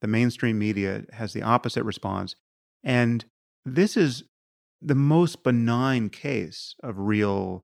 [0.00, 2.36] the mainstream media has the opposite response.
[2.84, 3.24] And
[3.64, 4.24] this is
[4.80, 7.62] the most benign case of real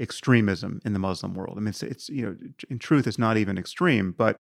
[0.00, 1.56] extremism in the Muslim world.
[1.56, 2.36] I mean, it's, it's, you know,
[2.68, 4.36] in truth, it's not even extreme, but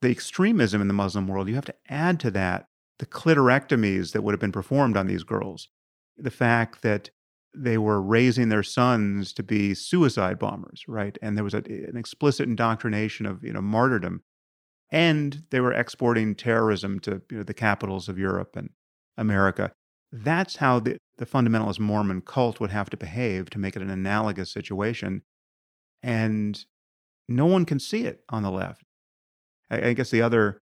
[0.00, 2.66] the extremism in the Muslim world, you have to add to that
[2.98, 5.68] the clitorectomies that would have been performed on these girls,
[6.16, 7.10] the fact that
[7.54, 11.18] they were raising their sons to be suicide bombers, right?
[11.20, 14.22] And there was a, an explicit indoctrination of, you know, martyrdom
[14.92, 18.68] and they were exporting terrorism to you know, the capitals of Europe and
[19.16, 19.72] America.
[20.12, 23.88] That's how the, the fundamentalist Mormon cult would have to behave to make it an
[23.88, 25.22] analogous situation.
[26.02, 26.62] And
[27.26, 28.82] no one can see it on the left.
[29.70, 30.58] I, I guess the other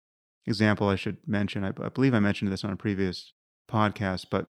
[0.45, 3.33] example I should mention, I, I believe I mentioned this on a previous
[3.69, 4.45] podcast, but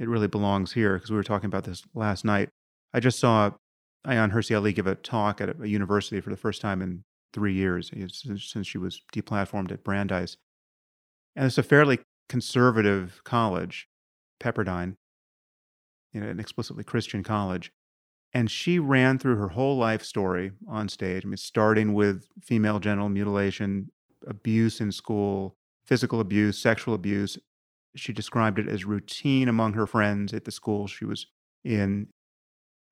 [0.00, 2.48] it really belongs here because we were talking about this last night.
[2.92, 3.52] I just saw
[4.06, 7.52] Ayaan Hirsi Ali give a talk at a university for the first time in three
[7.52, 10.36] years since she was deplatformed at Brandeis.
[11.36, 13.88] And it's a fairly conservative college,
[14.42, 14.96] Pepperdine,
[16.12, 17.70] you know, an explicitly Christian college.
[18.32, 21.24] And she ran through her whole life story on stage.
[21.24, 23.90] I mean, starting with female genital mutilation,
[24.26, 27.38] abuse in school, physical abuse, sexual abuse.
[27.96, 31.26] She described it as routine among her friends at the school she was
[31.64, 32.08] in.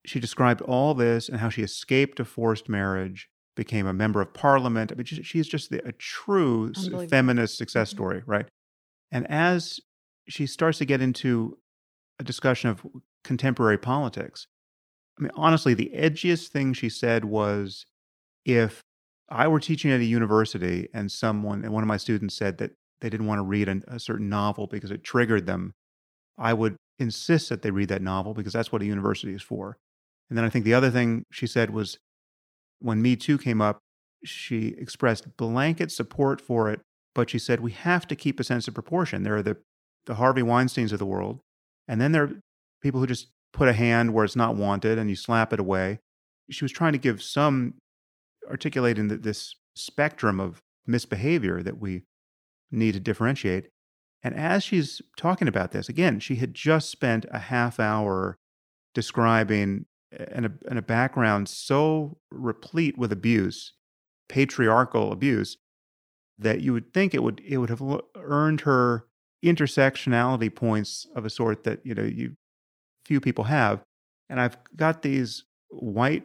[0.04, 4.32] She described all this and how she escaped a forced marriage became a member of
[4.32, 4.92] parliament.
[4.92, 6.72] I mean, she's just a true
[7.08, 7.96] feminist success mm-hmm.
[7.96, 8.46] story, right?
[9.10, 9.80] And as
[10.28, 11.58] she starts to get into
[12.20, 12.86] a discussion of
[13.24, 14.46] contemporary politics,
[15.18, 17.86] I mean, honestly, the edgiest thing she said was
[18.44, 18.82] if
[19.28, 22.72] I were teaching at a university and someone, and one of my students said that
[23.00, 25.72] they didn't want to read a, a certain novel because it triggered them,
[26.36, 29.76] I would insist that they read that novel because that's what a university is for.
[30.28, 31.98] And then I think the other thing she said was
[32.80, 33.78] when Me Too came up,
[34.24, 36.80] she expressed blanket support for it,
[37.14, 39.22] but she said we have to keep a sense of proportion.
[39.22, 39.56] There are the,
[40.06, 41.40] the Harvey Weinsteins of the world,
[41.86, 42.32] and then there are
[42.82, 46.00] people who just put a hand where it's not wanted and you slap it away.
[46.50, 47.74] She was trying to give some
[48.48, 52.02] articulating this spectrum of misbehavior that we
[52.70, 53.68] need to differentiate.
[54.22, 58.38] And as she's talking about this, again, she had just spent a half hour
[58.94, 63.74] describing and a, and a background so replete with abuse,
[64.28, 65.56] patriarchal abuse,
[66.38, 67.82] that you would think it would it would have
[68.16, 69.06] earned her
[69.44, 72.36] intersectionality points of a sort that you know you
[73.04, 73.82] few people have
[74.28, 76.24] and i've got these white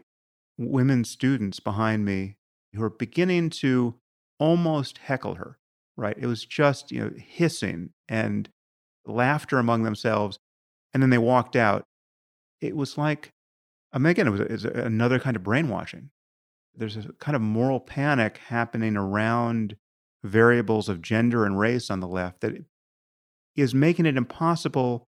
[0.58, 2.38] women students behind me
[2.73, 3.95] who are beginning to
[4.39, 5.58] almost heckle her
[5.97, 6.15] right?
[6.17, 8.49] It was just you know hissing and
[9.06, 10.38] laughter among themselves
[10.93, 11.84] and then they walked out.
[12.62, 13.32] It was like
[13.91, 16.10] I mean, again it was, it was another kind of brainwashing.
[16.75, 19.75] There's a kind of moral panic happening around
[20.23, 22.53] variables of gender and race on the left that
[23.56, 25.06] is making it impossible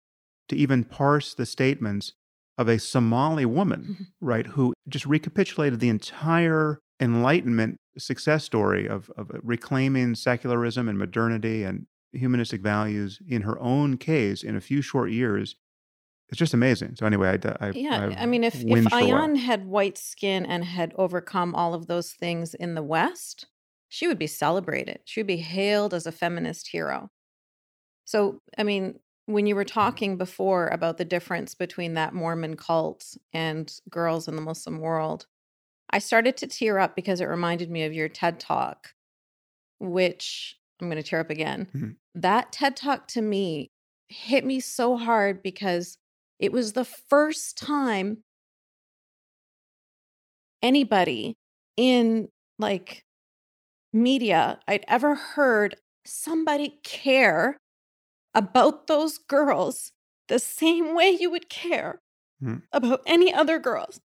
[0.49, 2.13] to even parse the statements
[2.57, 9.31] of a Somali woman, right, who just recapitulated the entire Enlightenment success story of, of
[9.31, 14.83] uh, reclaiming secularism and modernity and humanistic values in her own case in a few
[14.83, 15.57] short years.
[16.29, 16.97] It's just amazing.
[16.97, 20.45] So anyway, I, uh, I yeah, I, I mean, if if Ayaan had white skin
[20.45, 23.47] and had overcome all of those things in the West,
[23.89, 25.01] she would be celebrated.
[25.05, 27.11] She would be hailed as a feminist hero.
[28.05, 33.17] So, I mean, when you were talking before about the difference between that Mormon cult
[33.33, 35.27] and girls in the Muslim world,
[35.91, 38.93] I started to tear up because it reminded me of your TED talk,
[39.79, 41.69] which I'm going to tear up again.
[41.75, 41.91] Mm-hmm.
[42.17, 43.71] That TED talk to me
[44.09, 45.99] hit me so hard because
[46.39, 48.19] it was the first time
[50.63, 51.37] anybody
[51.77, 53.05] in like
[53.93, 57.59] media I'd ever heard somebody care
[58.35, 59.93] about those girls
[60.29, 62.01] the same way you would care
[62.43, 62.63] mm.
[62.73, 64.01] about any other girls.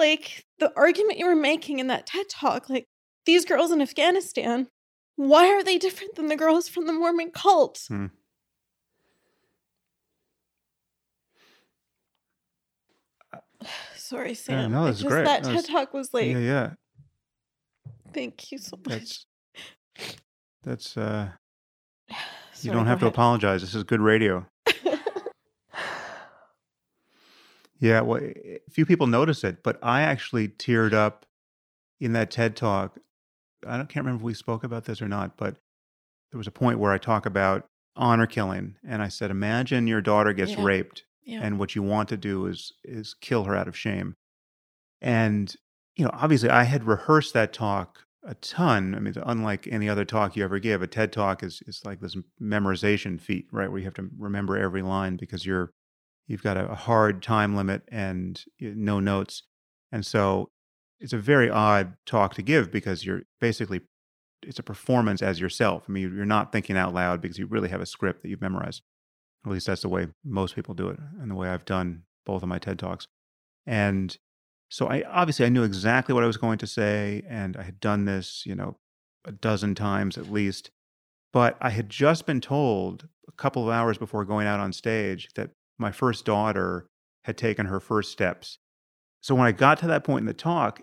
[0.00, 2.86] Like the argument you were making in that TED talk, like
[3.26, 4.68] these girls in Afghanistan,
[5.16, 7.86] why are they different than the girls from the Mormon cult?
[7.90, 8.10] Mm.
[13.94, 14.58] Sorry, Sam.
[14.58, 15.26] Yeah, no, that's great.
[15.26, 16.70] That, that TED talk was like, yeah, yeah.
[18.14, 19.26] Thank you so much.
[19.98, 20.16] That's
[20.62, 21.28] that's uh
[22.62, 23.60] you don't have to apologize.
[23.60, 24.46] This is good radio.
[27.80, 31.24] Yeah, well, a few people notice it, but I actually teared up
[31.98, 32.98] in that TED talk.
[33.66, 35.56] I don't, can't remember if we spoke about this or not, but
[36.30, 37.64] there was a point where I talk about
[37.96, 40.62] honor killing, and I said, "Imagine your daughter gets yeah.
[40.64, 41.40] raped, yeah.
[41.42, 44.14] and what you want to do is is kill her out of shame."
[45.00, 45.54] And
[45.96, 48.94] you know, obviously, I had rehearsed that talk a ton.
[48.94, 52.00] I mean, unlike any other talk you ever give, a TED talk is is like
[52.00, 53.70] this memorization feat, right?
[53.70, 55.72] Where you have to remember every line because you're
[56.26, 59.42] you've got a, hard time limit and no notes,
[59.92, 60.50] and so
[61.00, 63.80] it's a very odd talk to give because you're basically
[64.42, 65.84] it's a performance as yourself.
[65.88, 68.40] I mean, you're not thinking out loud because you really have a script that you've
[68.40, 68.82] memorized.
[69.44, 72.42] At least that's the way most people do it, and the way I've done both
[72.42, 73.06] of my TED talks.
[73.66, 74.16] And
[74.68, 77.80] so I obviously I knew exactly what I was going to say, and I had
[77.80, 78.76] done this, you know,
[79.24, 80.70] a dozen times at least.
[81.32, 85.28] But I had just been told a couple of hours before going out on stage
[85.34, 85.50] that
[85.80, 86.86] my first daughter
[87.24, 88.58] had taken her first steps.
[89.20, 90.80] So when I got to that point in the talk,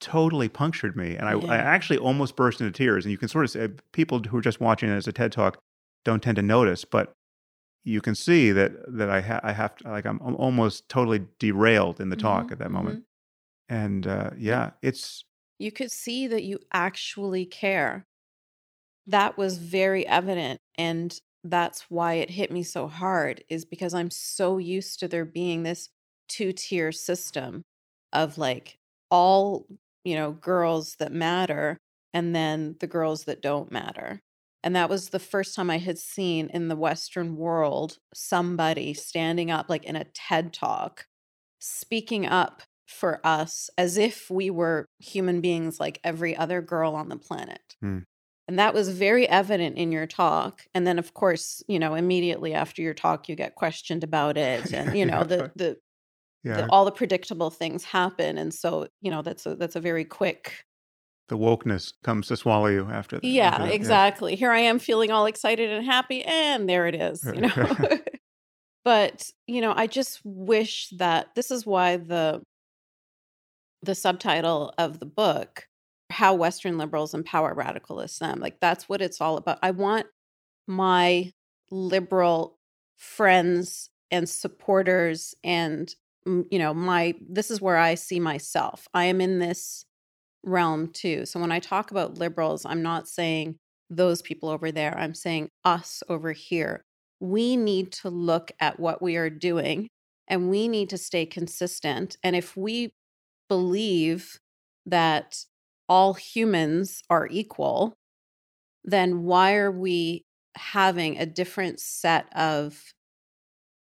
[0.00, 1.16] totally punctured me.
[1.16, 1.52] And I, yeah.
[1.52, 3.04] I actually almost burst into tears.
[3.04, 5.32] And you can sort of say, people who are just watching it as a TED
[5.32, 5.58] talk
[6.04, 7.12] don't tend to notice, but
[7.84, 12.00] you can see that that I, ha- I have to, like I'm almost totally derailed
[12.00, 12.52] in the talk mm-hmm.
[12.52, 13.00] at that moment.
[13.70, 13.74] Mm-hmm.
[13.74, 15.24] And uh, yeah, it's.
[15.58, 18.04] You could see that you actually care.
[19.06, 20.60] That was very evident.
[20.78, 25.24] And that's why it hit me so hard, is because I'm so used to there
[25.24, 25.88] being this
[26.28, 27.62] two tier system
[28.12, 28.76] of like
[29.10, 29.66] all,
[30.04, 31.76] you know, girls that matter
[32.14, 34.20] and then the girls that don't matter.
[34.62, 39.50] And that was the first time I had seen in the Western world somebody standing
[39.50, 41.06] up, like in a TED talk,
[41.58, 47.08] speaking up for us as if we were human beings like every other girl on
[47.08, 47.74] the planet.
[47.82, 48.04] Mm.
[48.52, 50.66] And that was very evident in your talk.
[50.74, 54.74] And then of course, you know, immediately after your talk you get questioned about it
[54.74, 55.78] and you know the the,
[56.44, 56.56] yeah.
[56.56, 60.04] the all the predictable things happen and so, you know, that's a that's a very
[60.04, 60.66] quick
[61.30, 63.26] the wokeness comes to swallow you after that.
[63.26, 63.74] Yeah, after that.
[63.74, 64.32] exactly.
[64.32, 64.36] Yeah.
[64.36, 67.68] Here I am feeling all excited and happy and there it is, you know.
[68.84, 72.42] but, you know, I just wish that this is why the
[73.80, 75.68] the subtitle of the book
[76.12, 79.58] how western liberals empower radical islam like that's what it's all about.
[79.62, 80.06] I want
[80.66, 81.32] my
[81.70, 82.58] liberal
[82.96, 85.94] friends and supporters and
[86.26, 88.86] mm, you know my this is where i see myself.
[88.94, 89.84] I am in this
[90.44, 91.24] realm too.
[91.26, 93.56] So when i talk about liberals i'm not saying
[93.90, 96.84] those people over there i'm saying us over here.
[97.20, 99.88] We need to look at what we are doing
[100.28, 102.16] and we need to stay consistent.
[102.22, 102.92] And if we
[103.48, 104.38] believe
[104.86, 105.44] that
[105.92, 107.92] all humans are equal,
[108.82, 110.24] then why are we
[110.56, 112.82] having a different set of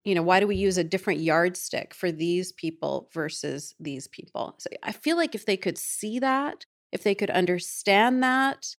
[0.07, 4.55] you know why do we use a different yardstick for these people versus these people?
[4.59, 8.75] So i feel like if they could see that if they could understand that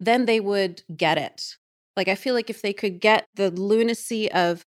[0.00, 1.56] then they would get it.
[1.96, 4.64] Like i feel like if they could get the lunacy of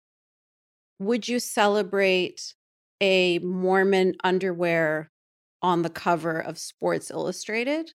[0.99, 2.53] would you celebrate
[2.99, 5.09] a mormon underwear
[5.61, 7.91] on the cover of sports illustrated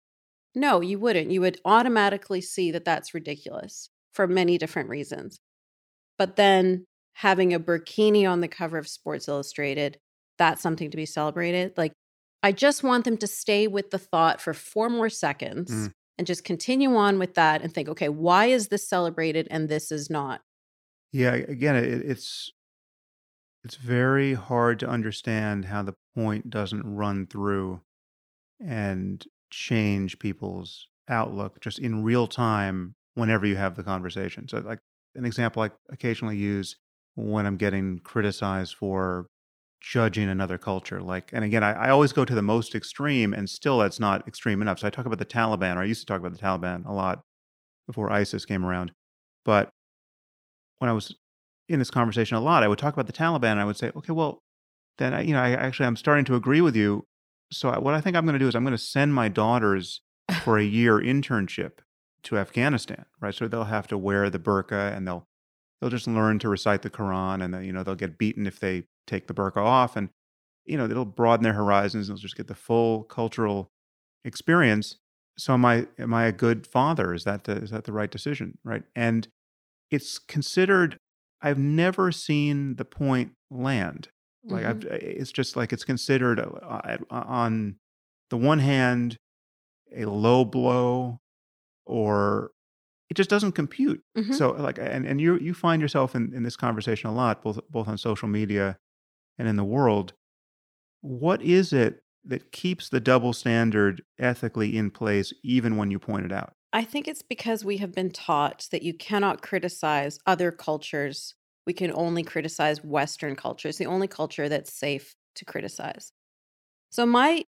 [0.56, 5.40] no you wouldn't you would automatically see that that's ridiculous for many different reasons
[6.18, 9.98] but then having a burkini on the cover of Sports Illustrated,
[10.38, 11.74] that's something to be celebrated.
[11.78, 11.94] Like,
[12.44, 15.92] I just want them to stay with the thought for four more seconds mm.
[16.18, 19.92] and just continue on with that and think, okay, why is this celebrated and this
[19.92, 20.42] is not?
[21.12, 22.52] Yeah, again, it, it's
[23.64, 27.82] it's very hard to understand how the point doesn't run through
[28.60, 34.48] and change people's outlook just in real time whenever you have the conversation.
[34.48, 34.80] So, like
[35.16, 36.78] an example I occasionally use
[37.16, 39.28] when I'm getting criticized for
[39.82, 41.02] judging another culture.
[41.02, 44.28] Like, and again, I, I, always go to the most extreme, and still that's not
[44.28, 44.80] extreme enough.
[44.80, 46.94] So I talk about the Taliban, or I used to talk about the Taliban a
[46.94, 47.22] lot
[47.88, 48.92] before ISIS came around.
[49.44, 49.70] But
[50.80, 51.16] when I was
[51.72, 53.92] in this conversation a lot, I would talk about the Taliban, and I would say,
[53.96, 54.44] okay, well,
[54.98, 57.06] then I, you know, I actually I'm starting to agree with you.
[57.52, 59.30] So I, what I think I'm going to do is I'm going to send my
[59.30, 60.02] daughters
[60.44, 61.80] for a year internship
[62.24, 63.34] to Afghanistan, right?
[63.34, 65.28] So they'll have to wear the burqa and they'll
[65.80, 68.84] they'll just learn to recite the Quran, and you know they'll get beaten if they
[69.08, 70.10] take the burqa off, and
[70.66, 72.10] you know it'll broaden their horizons.
[72.10, 73.72] And they'll just get the full cultural
[74.24, 74.98] experience.
[75.38, 75.88] So am I?
[75.98, 77.14] Am I a good father?
[77.14, 78.58] Is that the, is that the right decision?
[78.64, 78.84] Right?
[78.96, 79.28] And
[79.90, 80.98] it's considered.
[81.42, 84.10] I've never seen the point land.
[84.44, 84.94] Like mm-hmm.
[84.94, 87.76] I've, it's just like it's considered uh, on
[88.30, 89.18] the one hand
[89.96, 91.20] a low blow
[91.86, 92.52] or
[93.10, 94.02] it just doesn't compute.
[94.18, 94.34] Mm-hmm.
[94.34, 97.60] So like and, and you you find yourself in, in this conversation a lot, both
[97.70, 98.78] both on social media
[99.38, 100.14] and in the world.
[101.02, 106.26] What is it that keeps the double standard ethically in place even when you point
[106.26, 106.54] it out?
[106.74, 111.36] I think it's because we have been taught that you cannot criticize other cultures.
[111.68, 113.70] We can only criticize Western culture.
[113.70, 116.12] It's the only culture that's safe to criticize.
[116.90, 117.44] So, my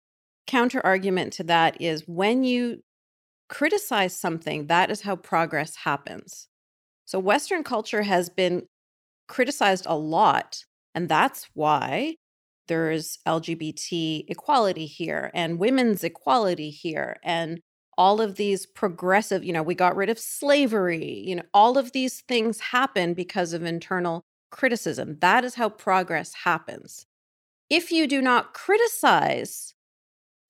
[0.47, 2.81] counter argument to that is when you
[3.49, 6.49] criticize something, that is how progress happens.
[7.05, 8.65] So, Western culture has been
[9.29, 10.65] criticized a lot,
[10.95, 12.17] and that's why
[12.67, 17.61] there's LGBT equality here and women's equality here and
[17.99, 21.93] all of these progressive, you know, we got rid of slavery, you know, all of
[21.93, 25.19] these things happen because of internal criticism.
[25.21, 27.07] That is how progress happens.
[27.69, 29.75] If you do not criticize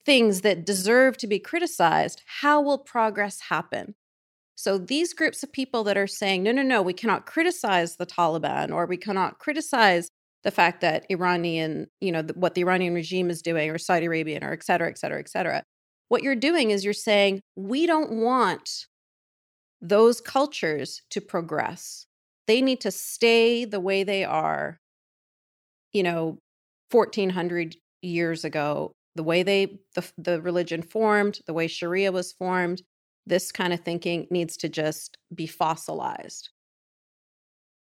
[0.04, 3.94] things that deserve to be criticized, how will progress happen?
[4.54, 8.06] So these groups of people that are saying, no, no, no, we cannot criticize the
[8.06, 10.08] Taliban or we cannot criticize
[10.44, 14.42] the fact that Iranian, you know, what the Iranian regime is doing or Saudi Arabian
[14.42, 15.62] or et cetera, et cetera, et cetera.
[16.12, 18.84] What you're doing is you're saying, we don't want
[19.80, 22.04] those cultures to progress.
[22.46, 24.76] They need to stay the way they are,
[25.94, 26.36] you know,
[26.90, 32.82] 1400 years ago the way they the, the religion formed the way sharia was formed
[33.24, 36.50] this kind of thinking needs to just be fossilized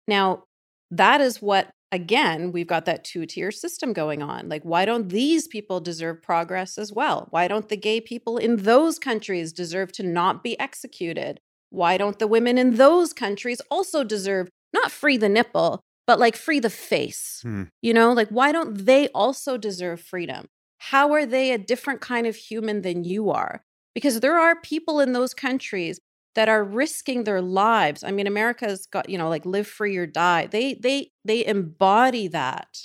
[0.08, 0.42] now
[0.90, 5.08] that is what again we've got that two tier system going on like why don't
[5.08, 9.90] these people deserve progress as well why don't the gay people in those countries deserve
[9.92, 15.16] to not be executed why don't the women in those countries also deserve not free
[15.16, 17.64] the nipple but like free the face hmm.
[17.80, 20.46] you know like why don't they also deserve freedom
[20.78, 23.62] how are they a different kind of human than you are?
[23.94, 26.00] Because there are people in those countries
[26.38, 28.04] that are risking their lives.
[28.04, 30.46] I mean, America's got, you know, like live free or die.
[30.46, 32.78] They they they embody that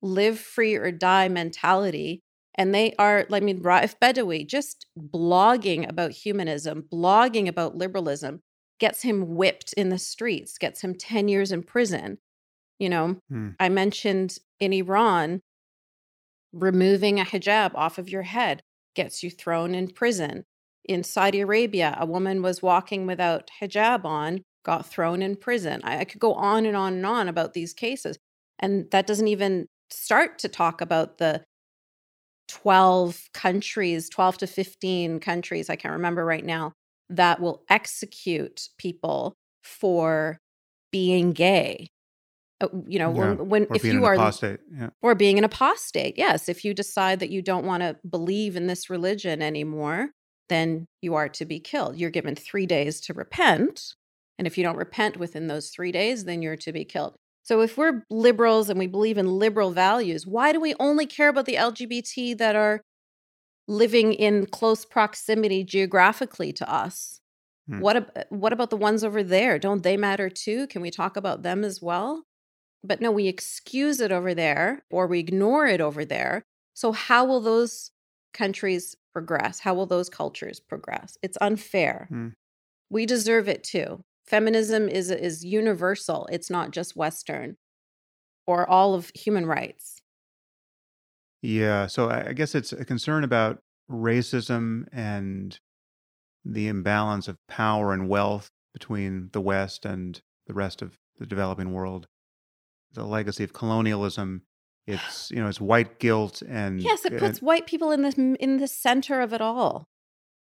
[0.00, 2.22] live free or die mentality.
[2.54, 8.40] And they are, I mean, Raif Badawi just blogging about humanism, blogging about liberalism
[8.80, 12.16] gets him whipped in the streets, gets him 10 years in prison.
[12.78, 13.50] You know, hmm.
[13.60, 15.42] I mentioned in Iran,
[16.54, 18.62] removing a hijab off of your head
[18.94, 20.46] gets you thrown in prison.
[20.88, 25.80] In Saudi Arabia, a woman was walking without hijab on, got thrown in prison.
[25.84, 28.16] I, I could go on and on and on about these cases.
[28.58, 31.44] And that doesn't even start to talk about the
[32.48, 36.72] 12 countries, 12 to 15 countries, I can't remember right now,
[37.10, 40.38] that will execute people for
[40.92, 41.88] being gay
[42.60, 43.32] uh, you know yeah.
[43.32, 44.88] when, when if you are apostate yeah.
[45.02, 48.66] or being an apostate yes if you decide that you don't want to believe in
[48.66, 50.08] this religion anymore
[50.48, 53.94] then you are to be killed you're given three days to repent
[54.38, 57.16] And if you don't repent within those three days, then you're to be killed.
[57.42, 61.28] So if we're liberals and we believe in liberal values, why do we only care
[61.28, 62.82] about the LGBT that are
[63.68, 67.20] living in close proximity geographically to us?
[67.68, 67.80] Hmm.
[67.80, 69.58] What what about the ones over there?
[69.58, 70.66] Don't they matter too?
[70.66, 72.24] Can we talk about them as well?
[72.84, 76.44] But no, we excuse it over there or we ignore it over there.
[76.74, 77.90] So how will those
[78.34, 79.60] countries progress?
[79.60, 81.16] How will those cultures progress?
[81.22, 82.06] It's unfair.
[82.10, 82.28] Hmm.
[82.90, 84.04] We deserve it too.
[84.26, 86.28] Feminism is is universal.
[86.30, 87.56] It's not just western
[88.46, 90.02] or all of human rights.
[91.40, 93.60] Yeah, so I guess it's a concern about
[93.90, 95.58] racism and
[96.44, 101.72] the imbalance of power and wealth between the West and the rest of the developing
[101.72, 102.06] world.
[102.92, 104.42] The legacy of colonialism.
[104.86, 108.36] It's you know it's white guilt and yes, it puts and, white people in the
[108.38, 109.88] in the center of it all.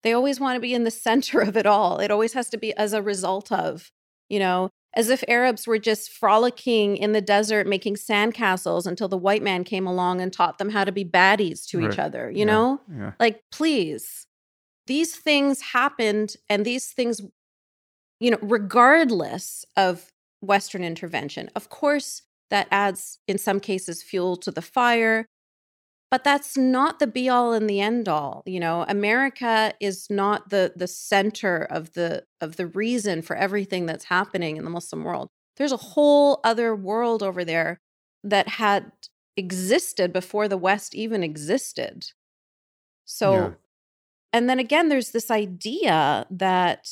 [0.03, 1.99] They always want to be in the center of it all.
[1.99, 3.91] It always has to be as a result of,
[4.29, 9.17] you know, as if Arabs were just frolicking in the desert making sandcastles until the
[9.19, 11.93] white man came along and taught them how to be baddies to right.
[11.93, 12.45] each other, you yeah.
[12.45, 12.81] know?
[12.93, 13.13] Yeah.
[13.21, 14.27] Like, please.
[14.87, 17.21] These things happened and these things,
[18.19, 20.11] you know, regardless of
[20.41, 21.51] Western intervention.
[21.55, 25.27] Of course, that adds, in some cases, fuel to the fire
[26.11, 28.85] but that's not the be all and the end all you know?
[28.89, 34.57] America is not the the center of the of the reason for everything that's happening
[34.57, 35.29] in the muslim world.
[35.57, 37.81] There's a whole other world over there
[38.25, 38.93] that had
[39.37, 42.07] existed before the west even existed.
[43.05, 43.51] So yeah.
[44.33, 46.89] and then again there's this idea that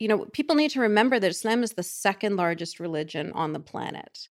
[0.00, 3.60] you know people need to remember that islam is the second largest religion on the
[3.60, 4.28] planet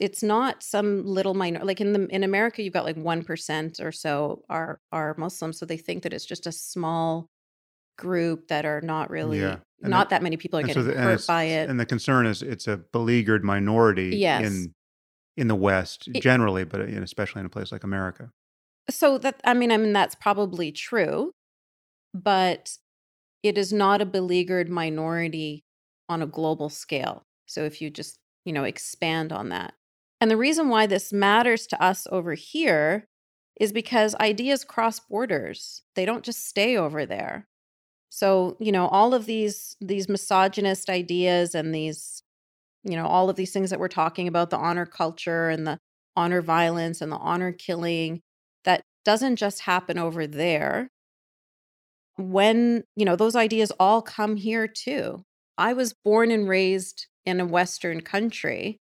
[0.00, 3.92] it's not some little minor like in the in America you've got like 1% or
[3.92, 7.28] so are are Muslims so they think that it's just a small
[7.98, 9.56] group that are not really yeah.
[9.82, 12.26] not the, that many people are getting so the, hurt by it and the concern
[12.26, 14.42] is it's a beleaguered minority yes.
[14.42, 14.74] in
[15.36, 18.30] in the west it, generally but uh, especially in a place like America
[18.88, 21.32] so that I mean I mean that's probably true
[22.14, 22.78] but
[23.42, 25.62] it is not a beleaguered minority
[26.08, 29.74] on a global scale so if you just you know expand on that
[30.20, 33.06] and the reason why this matters to us over here
[33.58, 35.82] is because ideas cross borders.
[35.94, 37.46] They don't just stay over there.
[38.08, 42.22] So, you know, all of these these misogynist ideas and these
[42.84, 45.78] you know, all of these things that we're talking about, the honor culture and the
[46.16, 48.22] honor violence and the honor killing,
[48.64, 50.88] that doesn't just happen over there.
[52.16, 55.22] When, you know, those ideas all come here too.
[55.58, 58.78] I was born and raised in a Western country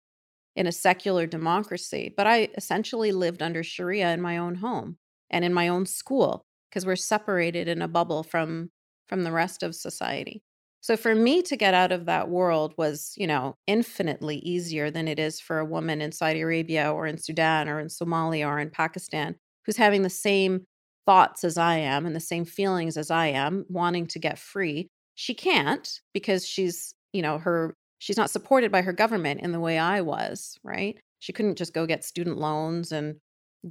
[0.58, 4.96] in a secular democracy, but I essentially lived under Sharia in my own home
[5.30, 8.70] and in my own school because we're separated in a bubble from
[9.06, 10.42] from the rest of society.
[10.80, 15.06] So for me to get out of that world was, you know, infinitely easier than
[15.06, 18.58] it is for a woman in Saudi Arabia or in Sudan or in Somalia or
[18.58, 20.64] in Pakistan who's having the same
[21.06, 24.88] thoughts as I am and the same feelings as I am, wanting to get free.
[25.14, 29.60] She can't because she's, you know, her she's not supported by her government in the
[29.60, 30.98] way I was, right?
[31.18, 33.16] She couldn't just go get student loans and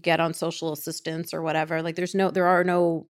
[0.02, 1.82] get on social assistance or whatever.
[1.82, 3.08] Like there's no there are no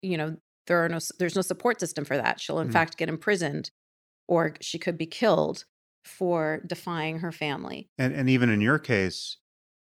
[0.00, 0.36] you know,
[0.66, 2.40] there are no there's no support system for that.
[2.40, 2.72] She'll in mm.
[2.72, 3.70] fact get imprisoned
[4.28, 5.64] or she could be killed
[6.04, 7.88] for defying her family.
[7.98, 9.38] And and even in your case,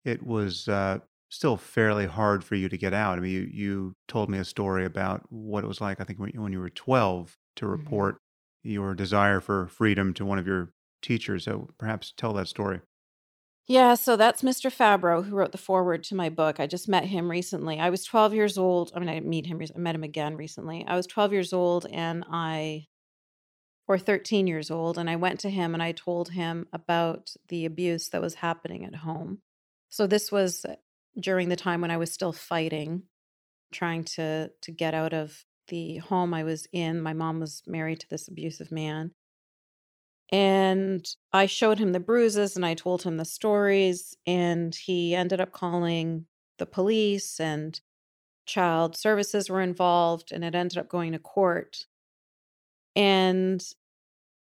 [0.04, 0.98] it was uh
[1.30, 3.18] still fairly hard for you to get out.
[3.18, 6.18] I mean, you you told me a story about what it was like I think
[6.18, 7.72] when, when you were 12 to mm-hmm.
[7.72, 8.18] report
[8.64, 11.44] your desire for freedom to one of your teachers.
[11.44, 12.80] So perhaps tell that story.
[13.66, 14.70] Yeah, so that's Mr.
[14.70, 16.60] Fabro who wrote the foreword to my book.
[16.60, 17.80] I just met him recently.
[17.80, 18.92] I was 12 years old.
[18.94, 19.62] I mean, I meet him.
[19.74, 20.84] I met him again recently.
[20.86, 22.88] I was 12 years old, and I,
[23.88, 27.64] or 13 years old, and I went to him and I told him about the
[27.64, 29.38] abuse that was happening at home.
[29.88, 30.66] So this was
[31.18, 33.04] during the time when I was still fighting,
[33.72, 37.00] trying to to get out of the home I was in.
[37.00, 39.12] My mom was married to this abusive man.
[40.30, 44.16] And I showed him the bruises and I told him the stories.
[44.26, 46.26] And he ended up calling
[46.58, 47.80] the police, and
[48.46, 50.32] child services were involved.
[50.32, 51.86] And it ended up going to court.
[52.96, 53.64] And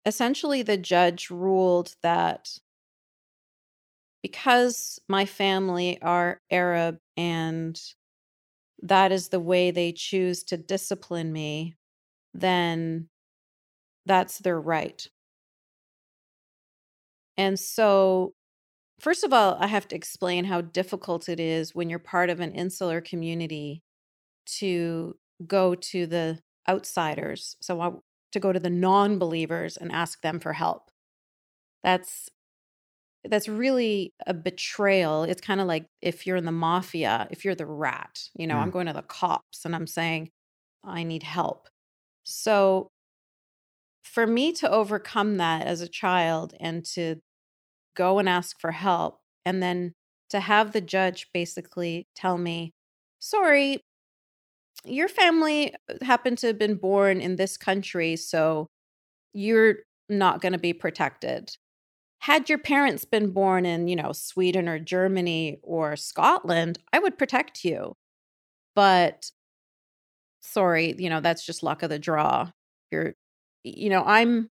[0.04, 2.58] essentially, the judge ruled that
[4.22, 7.80] because my family are Arab and
[8.82, 11.74] that is the way they choose to discipline me,
[12.34, 13.08] then
[14.04, 15.06] that's their right.
[17.36, 18.34] And so,
[19.00, 22.40] first of all, I have to explain how difficult it is when you're part of
[22.40, 23.82] an insular community
[24.58, 25.16] to
[25.46, 27.56] go to the outsiders.
[27.60, 27.90] So, I,
[28.32, 30.90] to go to the non-believers and ask them for help.
[31.82, 32.28] That's
[33.30, 35.24] that's really a betrayal.
[35.24, 38.56] It's kind of like if you're in the mafia, if you're the rat, you know,
[38.56, 38.62] Mm.
[38.62, 40.30] I'm going to the cops and I'm saying,
[40.84, 41.68] I need help.
[42.24, 42.88] So
[44.04, 47.16] for me to overcome that as a child and to
[47.96, 49.92] go and ask for help, and then
[50.30, 52.72] to have the judge basically tell me,
[53.18, 53.80] sorry,
[54.84, 58.66] your family happened to have been born in this country, so
[59.32, 59.76] you're
[60.08, 61.50] not going to be protected
[62.20, 67.18] had your parents been born in, you know, Sweden or Germany or Scotland, I would
[67.18, 67.94] protect you.
[68.74, 69.30] But
[70.40, 72.50] sorry, you know, that's just luck of the draw.
[72.90, 73.14] You're
[73.64, 74.48] you know, I'm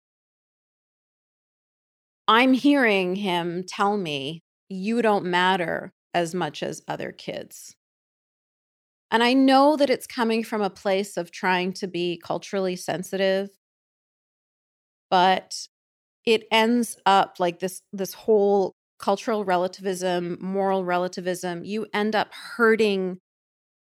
[2.27, 7.75] I'm hearing him tell me you don't matter as much as other kids.
[9.11, 13.49] And I know that it's coming from a place of trying to be culturally sensitive,
[15.09, 15.67] but
[16.29, 23.17] it ends up like this this whole cultural relativism, moral relativism, you end up hurting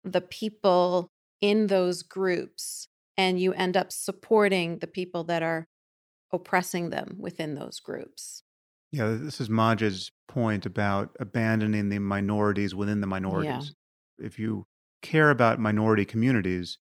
[0.02, 1.08] the people
[1.40, 5.66] in those groups and you end up supporting the people that are
[6.32, 8.42] oppressing them within those groups.
[8.90, 13.74] Yeah, this is Maajid's point about abandoning the minorities within the minorities.
[14.18, 14.66] If you
[15.00, 16.78] care about minority communities,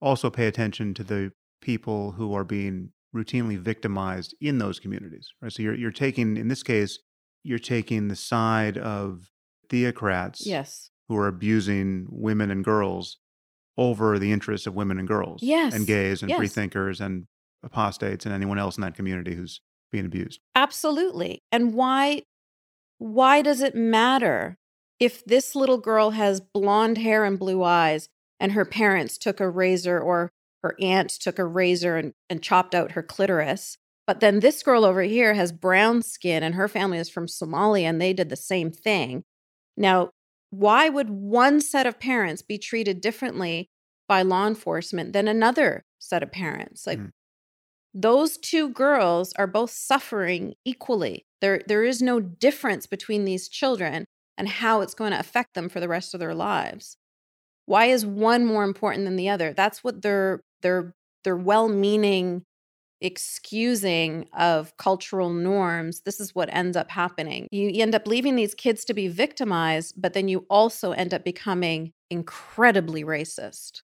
[0.00, 5.32] also pay attention to the people who are being routinely victimized in those communities.
[5.40, 5.52] Right.
[5.52, 6.98] So you're you're taking in this case,
[7.42, 9.30] you're taking the side of
[9.68, 10.90] theocrats Yes.
[11.08, 13.18] who are abusing women and girls
[13.76, 15.42] over the interests of women and girls.
[15.42, 15.74] Yes.
[15.74, 16.38] And gays and Yes.
[16.38, 17.26] freethinkers and
[17.62, 20.40] apostates and anyone else in that community who's being abused.
[20.54, 21.42] Absolutely.
[21.52, 22.22] And why
[22.98, 24.58] why does it matter
[24.98, 28.08] if this little girl has blonde hair and blue eyes
[28.40, 30.32] and her parents took a razor or
[30.62, 33.76] her aunt took a razor and, and chopped out her clitoris?
[34.06, 37.84] But then this girl over here has brown skin and her family is from Somalia
[37.84, 39.22] and they did the same thing.
[39.76, 40.10] Now,
[40.50, 43.68] why would one set of parents be treated differently
[44.08, 46.86] by law enforcement than another set of parents?
[46.86, 47.10] Like Mm.
[47.94, 51.26] those two girls are both suffering equally.
[51.40, 54.04] There there is no difference between these children
[54.36, 56.96] and how it's going to affect them for the rest of their lives.
[57.66, 59.52] Why is one more important than the other?
[59.52, 60.94] That's what their their
[61.24, 62.44] their well-meaning
[63.00, 66.00] excusing of cultural norms.
[66.02, 67.46] This is what ends up happening.
[67.52, 71.24] You, end up leaving these kids to be victimized, but then you also end up
[71.24, 73.82] becoming incredibly racist.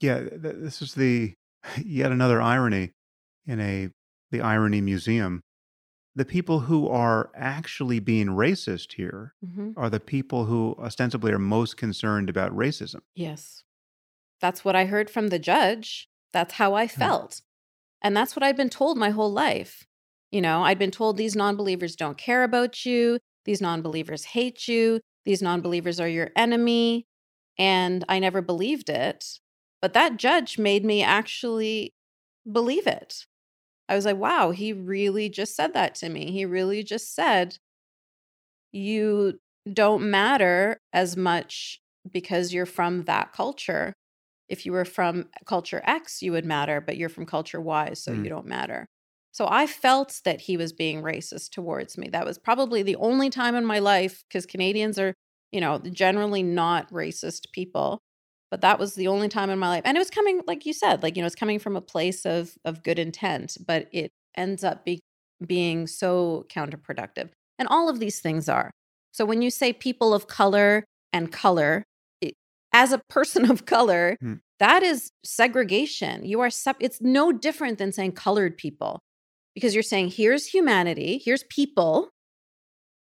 [0.00, 1.34] Yeah, th- this is the
[1.84, 2.92] yet another irony
[3.46, 3.90] in a
[4.30, 5.42] the irony museum.
[6.16, 9.74] The people who are actually being racist here Mhm.
[9.76, 13.00] are the people who ostensibly are most concerned about racism.
[13.14, 13.64] Yes.
[14.40, 16.08] That's what I heard from the judge.
[16.32, 16.90] That's how I mm.
[16.90, 17.42] felt.
[18.02, 19.86] And that's what I'd been told my whole life.
[20.30, 23.18] You know, I'd been told these non believers don't care about you.
[23.44, 25.00] These non believers hate you.
[25.24, 27.06] These non believers are your enemy.
[27.58, 29.24] And I never believed it.
[29.82, 31.92] But that judge made me actually
[32.50, 33.26] believe it.
[33.88, 36.30] I was like, wow, he really just said that to me.
[36.30, 37.58] He really just said,
[38.72, 41.80] you don't matter as much
[42.10, 43.94] because you're from that culture.
[44.50, 48.12] If you were from culture X, you would matter, but you're from culture Y, so
[48.12, 48.24] Mm.
[48.24, 48.86] you don't matter.
[49.32, 52.08] So I felt that he was being racist towards me.
[52.10, 55.14] That was probably the only time in my life because Canadians are,
[55.52, 58.00] you know, generally not racist people.
[58.50, 59.82] But that was the only time in my life.
[59.84, 62.26] And it was coming, like you said, like, you know, it's coming from a place
[62.26, 65.00] of of good intent, but it ends up be,
[65.46, 67.30] being so counterproductive.
[67.58, 68.70] And all of these things are.
[69.12, 71.84] So when you say people of color and color,
[72.72, 74.34] as a person of color, Hmm.
[74.58, 76.24] that is segregation.
[76.24, 79.00] You are sep- it's no different than saying colored people
[79.54, 82.10] because you're saying here's humanity, here's people,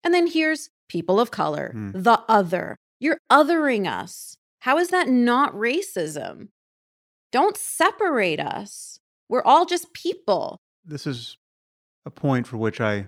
[0.05, 1.90] and then here's people of color, Hmm.
[1.92, 2.76] the other.
[3.00, 4.36] You're othering us.
[4.61, 6.48] How is that not racism?
[7.32, 8.98] Don't separate us.
[9.28, 10.59] We're all just people.
[10.84, 11.36] This is
[12.07, 13.07] a point for which I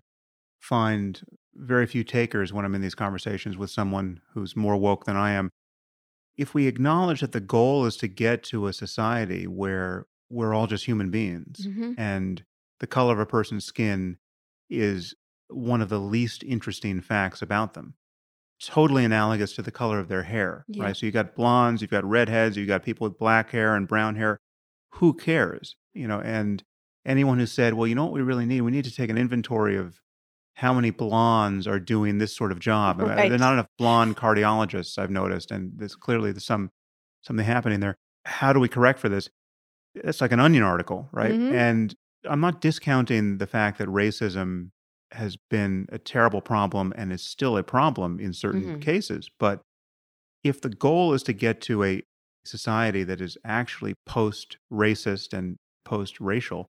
[0.61, 1.21] find
[1.55, 5.33] very few takers when I'm in these conversations with someone who's more woke than I
[5.33, 5.51] am.
[6.37, 10.67] If we acknowledge that the goal is to get to a society where we're all
[10.67, 11.95] just human beings Mhm.
[11.97, 12.45] and
[12.81, 14.19] the color of a person's skin
[14.69, 15.15] is
[15.49, 17.95] one of the least interesting facts about them.
[18.61, 20.85] Totally analogous to the color of their hair, Yeah.
[20.85, 20.97] right?
[20.97, 24.17] So you got blondes, you've got redheads, you've got people with black hair and brown
[24.17, 24.39] hair.
[24.95, 25.77] Who cares?
[25.93, 26.65] You know, and
[27.05, 28.63] anyone who said, well, you know what we really need?
[28.63, 30.01] We need to take an inventory of
[30.57, 33.01] how many blondes are doing this sort of job.
[33.01, 33.29] Uh, Right.
[33.29, 36.71] There are not enough blonde cardiologists, I've noticed, and there's clearly there's some
[37.23, 37.97] something happening there.
[38.27, 39.29] How do we correct for this?
[39.97, 41.33] it's like an onion article, right?
[41.35, 41.53] Mhm.
[41.53, 41.95] And
[42.25, 44.71] I'm not discounting the fact that racism
[45.13, 48.81] has been a terrible problem and is still a problem in certain Mhm.
[48.83, 49.31] cases.
[49.39, 49.63] But
[50.45, 52.03] if the goal is to get to a
[52.45, 56.69] society that is actually post racist and post racial,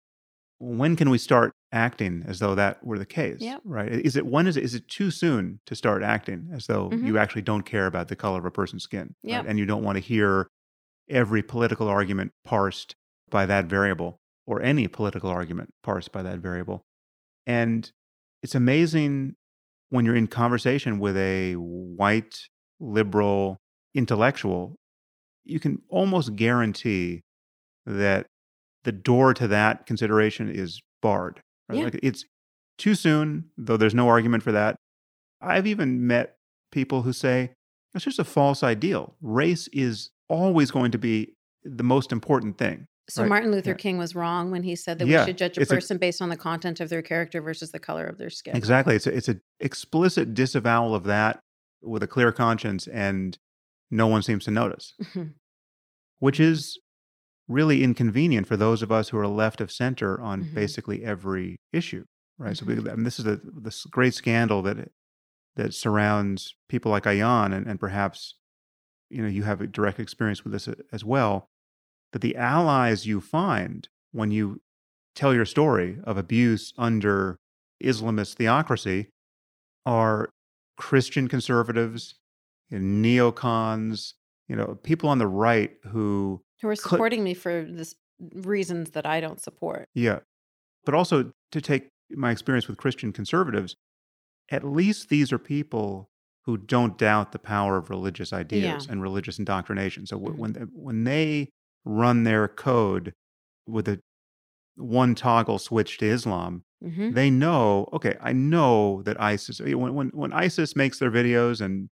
[0.60, 3.42] when can we start acting as though that were the case?
[3.42, 3.62] Yep.
[3.66, 3.92] Right?
[3.92, 7.06] Is it when is it is it too soon to start acting as though Mhm.
[7.06, 9.16] you actually don't care about the color of a person's skin?
[9.24, 9.46] right?
[9.46, 10.48] And you don't want to hear
[11.10, 12.96] every political argument parsed
[13.30, 16.82] by that variable or any political argument parsed by that variable.
[17.46, 17.92] And
[18.42, 19.36] it's amazing
[19.90, 22.40] when you're in conversation with a white
[22.80, 23.58] liberal
[23.94, 24.76] intellectual,
[25.44, 27.22] you can almost guarantee
[27.86, 28.28] that
[28.86, 31.42] the door to that consideration is barred.
[31.70, 31.78] Right?
[31.80, 31.84] Yeah.
[31.86, 32.24] Like it's
[32.78, 34.76] too soon, though there's no argument for that.
[35.42, 36.36] I've even met
[36.72, 37.52] people who say
[37.94, 39.16] it's just a false ideal.
[39.22, 41.34] Race is always going to be
[41.64, 42.86] the most important thing.
[43.10, 43.30] So Right.
[43.30, 43.76] Martin Luther Yeah.
[43.76, 45.22] King was wrong when he said that Yeah.
[45.22, 47.72] we should judge a It's a- person based on the content of their character versus
[47.72, 48.56] the color of their skin.
[48.58, 48.96] Exactly.
[48.96, 51.40] It's a, it's an explicit disavowal of that
[51.84, 53.38] with a clear conscience, and
[53.92, 54.94] no one seems to notice,
[56.20, 56.80] which is
[57.48, 60.54] really inconvenient for those of us who are left of center on Mhm.
[60.56, 62.06] basically every issue,
[62.38, 62.58] right?
[62.58, 62.74] So we.
[62.78, 64.92] I mean, this is a this great scandal that
[65.56, 68.36] that surrounds people like Ayaan, and, and perhaps
[69.10, 71.48] you know you have a direct experience with this as well.
[72.12, 74.62] That the allies you find when you
[75.16, 77.38] tell your story of abuse under
[77.84, 79.10] Islamist theocracy
[79.86, 80.30] are
[80.78, 82.16] Christian conservatives,
[82.70, 84.14] you know, neocons,
[84.48, 87.96] you know, people on the right who, Who are supporting me for this
[88.34, 89.90] reasons that I don't support.
[89.94, 90.20] yeah.
[90.86, 93.76] But also to take my experience with Christian conservatives,
[94.50, 96.10] at least these are people
[96.46, 98.92] who don't doubt the power of religious ideas Yeah.
[98.92, 100.06] and religious indoctrination.
[100.06, 100.40] So w- Mhm.
[100.40, 101.50] when they, when they
[101.86, 103.14] run their code
[103.68, 104.00] with a
[104.76, 110.10] one toggle switch to Islam, hmm they know, okay, I know that ISIS, when, when,
[110.10, 111.90] when ISIS makes their videos and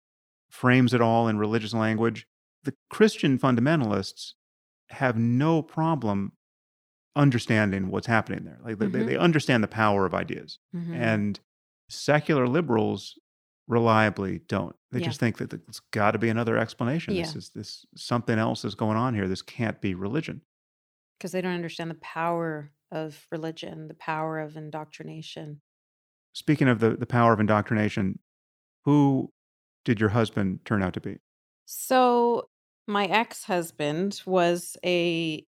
[0.50, 2.26] frames it all in religious language,
[2.64, 4.34] the Christian fundamentalists
[4.90, 6.34] have no problem
[7.16, 8.60] understanding what's happening there.
[8.64, 10.60] Like they, they, they understand the power of ideas.
[10.72, 11.40] hmm And
[11.90, 13.18] secular liberals
[13.68, 14.76] reliably don't.
[14.92, 15.06] They Yeah.
[15.06, 17.16] just think that there's got to be another explanation.
[17.16, 19.28] This is this something else is going on here.
[19.28, 20.42] This can't be religion.
[21.18, 25.62] Because they don't understand the power of religion, the power of indoctrination.
[26.34, 28.20] Speaking of the, the power of indoctrination,
[28.86, 29.34] who
[29.84, 31.18] did your husband turn out to be?
[31.66, 32.50] So,
[32.88, 35.46] my ex husband was a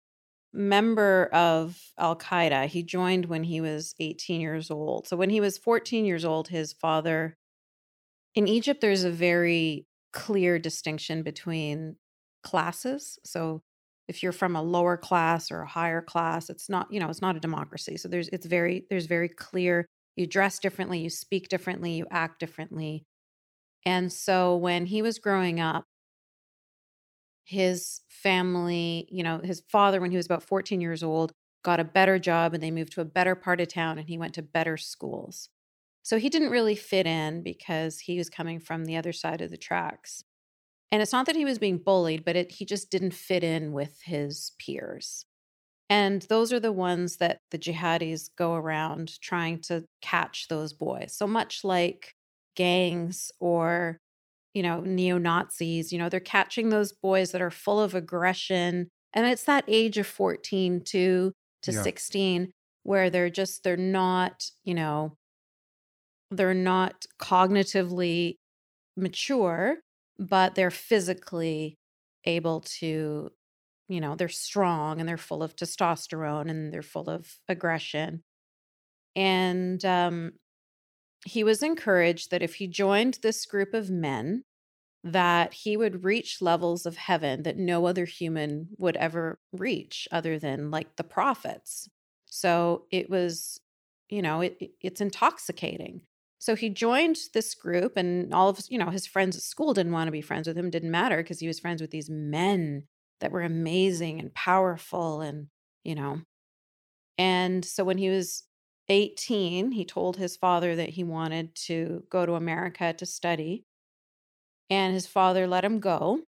[0.54, 2.66] member of Al Qaeda.
[2.66, 5.08] He joined when he was 18 years old.
[5.08, 7.38] So, when he was 14 years old, his father,
[8.36, 11.96] in Egypt, there's a very clear distinction between
[12.44, 13.20] classes.
[13.24, 13.62] So,
[14.08, 17.22] if you're from a lower class or a higher class, it's not, you know, it's
[17.22, 17.98] not a democracy.
[17.98, 19.86] So, there's, it's very, there's very clear.
[20.16, 23.06] You dress differently, you speak differently, you act differently.
[23.86, 25.84] And so, when he was growing up,
[27.48, 31.32] his family, you know, his father, when he was about 14 years old,
[31.64, 34.18] got a better job and they moved to a better part of town and he
[34.18, 35.50] went to better schools.
[36.04, 39.50] So he didn't really fit in because he was coming from the other side of
[39.50, 40.24] the tracks.
[40.92, 43.72] And it's not that he was being bullied, but it, he just didn't fit in
[43.72, 45.26] with his peers.
[45.90, 51.14] And those are the ones that the jihadis go around trying to catch those boys.
[51.14, 52.14] So much like
[52.56, 54.00] gangs or
[54.58, 58.90] you know, neo Nazis, you know, they're catching those boys that are full of aggression.
[59.14, 61.32] And it's that age of 14 to,
[61.62, 61.84] to Yeah.
[61.84, 62.52] 16
[62.82, 65.16] where they're just, they're not, you know,
[66.32, 68.38] they're not cognitively
[68.96, 69.78] mature,
[70.18, 71.78] but they're physically
[72.26, 73.30] able to,
[73.88, 78.24] you know, they're strong and they're full of testosterone and they're full of aggression.
[79.16, 80.34] And um,
[81.26, 84.44] he was encouraged that if he joined this group of men,
[85.14, 90.40] that he would reach levels of heaven that no other human would ever reach other
[90.40, 91.90] than like the prophets.
[92.26, 93.60] So it was,
[94.10, 96.02] you know, it, it- it's intoxicating.
[96.40, 99.92] So he joined this group and all of, you know, his friends at school didn't
[99.94, 102.88] want to be friends with him, didn't matter because he was friends with these men
[103.20, 105.48] that were amazing and powerful and,
[105.84, 106.22] you know.
[107.18, 108.44] And so when he was
[108.90, 113.66] 18, he told his father that he wanted to go to America to study.
[114.70, 116.22] And his father let him go,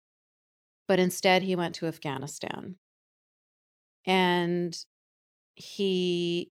[0.87, 2.77] but instead he went to Afghanistan.
[4.07, 4.77] And
[5.55, 6.51] he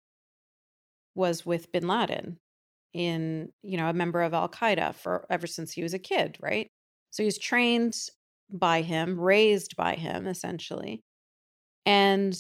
[1.15, 2.39] was with bin Laden
[2.93, 6.37] in, you know, a member of Al Qaeda for ever since he was a kid,
[6.41, 6.69] right?
[7.11, 7.97] So he was trained
[8.51, 11.03] by him, raised by him, essentially.
[11.87, 12.39] And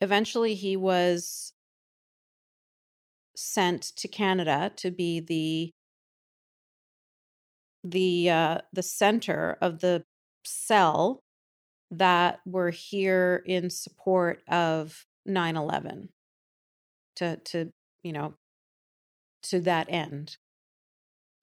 [0.00, 1.52] eventually he was
[3.36, 5.70] sent to Canada to be the
[7.84, 10.04] the uh, the center of the
[10.44, 11.22] cell
[11.90, 16.08] that were here in support of 9-11
[17.16, 17.72] to to
[18.02, 18.34] you know
[19.42, 20.36] to that end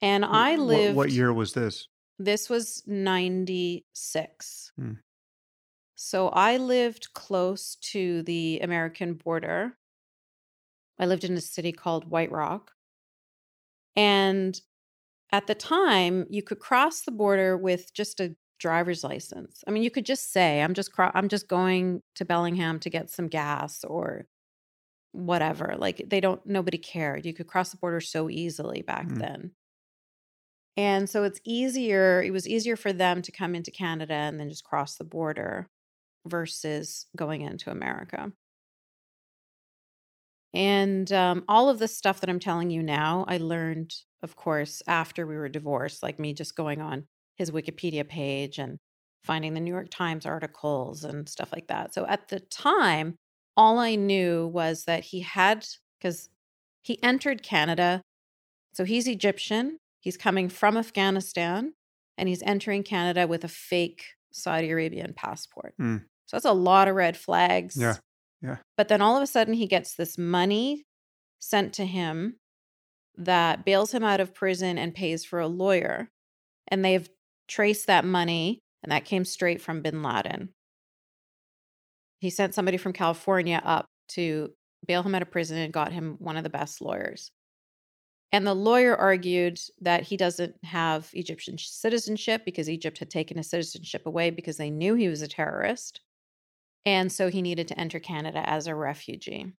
[0.01, 1.87] and i lived What, what year was this?
[2.19, 4.93] this was 96 Hmm.
[5.95, 9.77] so i lived close to the american border
[10.99, 12.71] i lived in a city called white rock
[13.95, 14.59] and
[15.31, 19.63] at the time you could cross the border with just a driver's license.
[19.67, 22.89] I mean you could just say i'm just cro- i'm just going to bellingham to
[22.89, 24.25] get some gas or
[25.11, 25.75] whatever.
[25.77, 27.25] Like they don't nobody cared.
[27.25, 29.19] You could cross the border so easily back Mm.
[29.19, 29.51] then.
[30.75, 34.49] And so it's easier it was easier for them to come into canada and then
[34.49, 35.67] just cross the border
[36.27, 38.31] versus going into america
[40.53, 43.93] and um, all of this stuff that i'm telling you now i learned
[44.23, 48.77] of course after we were divorced like me just going on his wikipedia page and
[49.23, 51.93] finding the new york times articles and stuff like that.
[51.93, 53.15] So at the time
[53.55, 55.65] all i knew was that he had
[55.99, 56.29] because
[56.81, 58.01] he entered canada.
[58.73, 61.73] So he's egyptian he's coming from afghanistan
[62.17, 65.73] and he's entering canada with a fake saudi arabian passport.
[65.79, 66.03] Mm.
[66.25, 67.75] so that's a lot of red flags.
[67.75, 67.97] Yeah,
[68.41, 68.57] yeah.
[68.75, 70.85] but then all of a sudden he gets this money
[71.39, 72.37] sent to him
[73.17, 76.09] that bails him out of prison and pays for a lawyer
[76.67, 77.09] and they've
[77.47, 80.49] traced that money and that came straight from bin laden.
[82.19, 84.51] He sent somebody from california up to
[84.85, 87.31] bail him out of prison and got him one of the best lawyers.
[88.31, 93.49] And the lawyer argued that he doesn't have egyptian citizenship because egypt had taken his
[93.49, 96.01] citizenship away because they knew he was a terrorist
[96.87, 99.53] and so he needed to enter canada as a refugee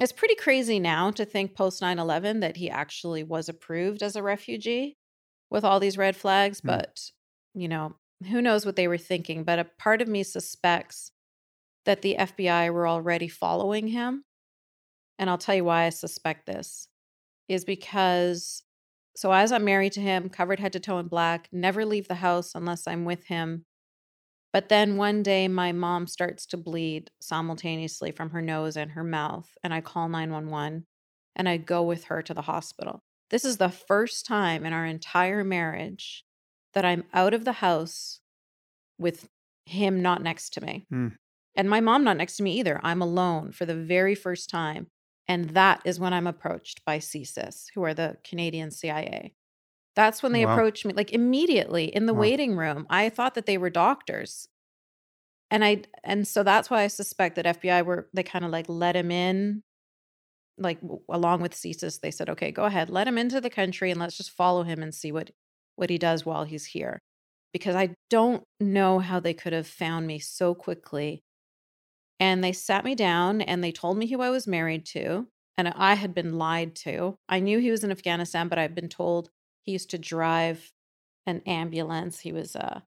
[0.00, 4.22] it's pretty crazy now to think post 9-11 that he actually was approved as a
[4.22, 4.96] refugee
[5.50, 6.68] with all these red flags Hmm.
[6.68, 7.00] but
[7.54, 7.94] you know
[8.30, 11.12] who knows what they were thinking but a part of me suspects
[11.84, 14.24] that the fbi were already following him
[15.18, 16.88] and i'll tell you why i suspect this
[17.48, 18.62] is because
[19.14, 22.16] so as i'm married to him covered head to toe in black never leave the
[22.16, 23.64] house unless i'm with him
[24.56, 29.04] but then one day my mom starts to bleed simultaneously from her nose and her
[29.04, 30.86] mouth and i call 911
[31.34, 33.02] and i go with her to the hospital.
[33.28, 36.24] This is the first time in our entire marriage
[36.72, 38.20] that i'm out of the house
[38.98, 39.28] with
[39.66, 40.86] him not next to me.
[40.88, 41.08] Hmm.
[41.54, 42.80] and my mom not next to me either.
[42.82, 44.86] I'm alone for the very first time
[45.28, 49.34] and that is when i'm approached by csis who are the canadian cia
[49.96, 50.44] that's when they Wow.
[50.44, 52.26] approached me like immediately in the Wow.
[52.26, 54.48] waiting room i thought that they were doctors
[55.50, 58.66] and i and so that's why i suspect that fbi were they kind of like
[58.68, 59.62] let him in
[60.58, 60.78] like
[61.10, 64.16] along with CSIS, they said, okay, go ahead, let him into the country and let's
[64.16, 65.30] just follow him and see what
[65.76, 67.02] what he does while he's here.
[67.52, 71.22] Because I don't know how they could have found me so quickly.
[72.20, 75.28] And they sat me down and they told me who I was married to.
[75.58, 77.16] And I had been lied to.
[77.28, 79.30] I knew he was in Afghanistan, but I'd been told
[79.66, 80.72] he used to drive
[81.26, 82.20] an ambulance.
[82.20, 82.82] He was a,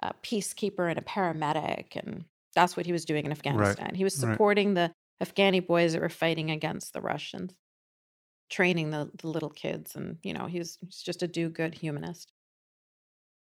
[0.00, 1.96] a peacekeeper and a paramedic.
[1.96, 2.24] And
[2.54, 3.94] that's what he was doing in Afghanistan.
[3.94, 4.32] He was right.
[4.32, 7.54] supporting the Afghani boys that were fighting against the Russians,
[8.50, 9.94] training the, the little kids.
[9.94, 12.32] And, you know, he was, he's just a do good humanist.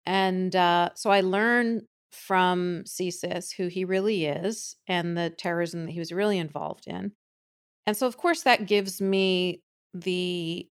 [0.05, 5.93] And uh, so I learned from CSIS who he really is and the terrorism that
[5.93, 7.13] he was really involved in.
[7.87, 9.63] And so, of course, that gives me
[9.95, 10.69] the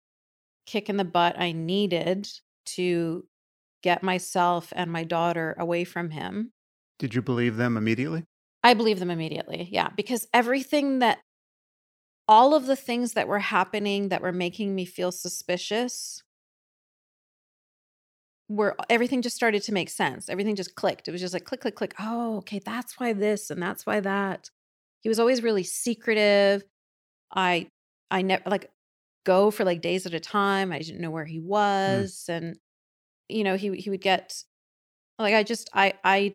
[0.69, 2.29] kick in the butt I needed
[2.77, 3.25] to
[3.83, 6.53] get myself and my daughter away from him.
[6.99, 8.25] Did you believe them immediately?
[8.63, 9.69] I believe them immediately.
[9.73, 9.89] Yeah.
[9.97, 11.21] Because everything that,
[12.27, 16.23] all of the things that were happening that were making me feel suspicious
[18.51, 20.29] were, everything just started to make sense.
[20.29, 21.09] Everything just clicked.
[21.09, 21.95] It was just like click, click, click.
[21.99, 22.59] Oh, okay.
[22.59, 24.51] That's why this and that's why that.
[25.01, 26.65] He was always really secretive.
[27.33, 27.69] I,
[28.11, 28.71] I never like
[29.29, 30.73] go for like days at a time.
[30.73, 31.45] I didn't know where he mm.
[31.45, 32.25] was.
[32.29, 32.57] And,
[33.29, 34.35] you know, he, he would get
[35.19, 36.33] like, I just, I, I,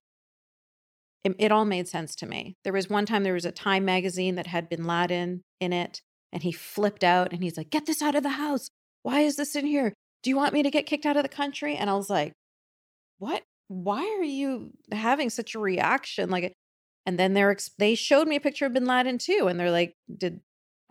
[1.24, 2.56] it, it all made sense to me.
[2.64, 6.02] There was one time there was a Time magazine that had Bin Laden in it,
[6.32, 8.68] and he flipped out and he's like, "Get this out of the house!
[9.04, 9.94] Why is this in here?
[10.22, 12.34] Do you want me to get kicked out of the country?" And I was like,
[13.20, 13.44] "What?
[13.70, 16.54] Why are you having such a reaction?" Like,
[17.06, 19.72] and then they're ex- they showed me a picture of Bin Laden too, and they're
[19.72, 20.42] like, "Did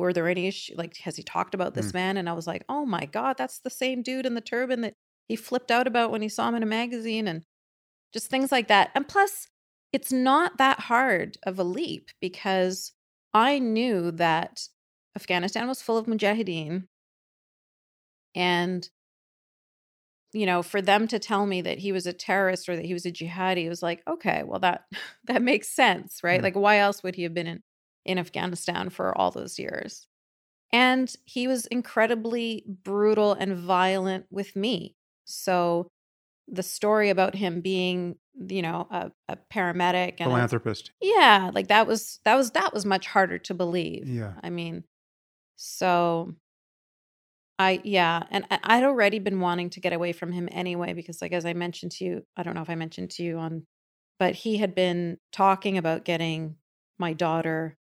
[0.03, 0.75] were there any issue?
[0.77, 1.95] Like, has he talked about this Mm.
[1.95, 4.81] man?" And I was like, "Oh my god, that's the same dude in the turban
[4.83, 4.95] that
[5.29, 7.45] he flipped out about when he saw him in a magazine," and
[8.13, 8.91] just things like that.
[8.95, 9.49] And plus,
[9.93, 12.93] it's not that hard of a leap because
[13.35, 14.69] I knew that
[15.17, 16.89] Afghanistan was full of mujahideen.
[18.35, 18.89] And,
[20.33, 22.95] you know, for them to tell me that he was a terrorist or that he
[22.95, 24.85] was a jihadi, it was like, okay, well, that
[25.25, 26.41] that makes sense, right?
[26.41, 26.45] Mm.
[26.45, 27.63] Like, why else would he have been in,
[28.05, 30.07] in Afghanistan for all those years?
[30.73, 34.97] And he was incredibly brutal and violent with me.
[35.25, 35.89] So
[36.49, 38.17] the story about him being,
[38.49, 40.93] you know, a, a paramedic and a- Philanthropist.
[41.01, 44.09] yeah, like that was that was that was much harder to believe.
[44.09, 44.33] Yeah.
[44.43, 44.85] I mean,
[45.57, 46.35] so
[47.59, 51.33] I yeah, and I'd already been wanting to get away from him anyway because like
[51.33, 53.67] as I mentioned to you, I don't know if I mentioned to you on
[54.23, 56.55] but he had been talking about getting
[56.97, 57.77] my daughter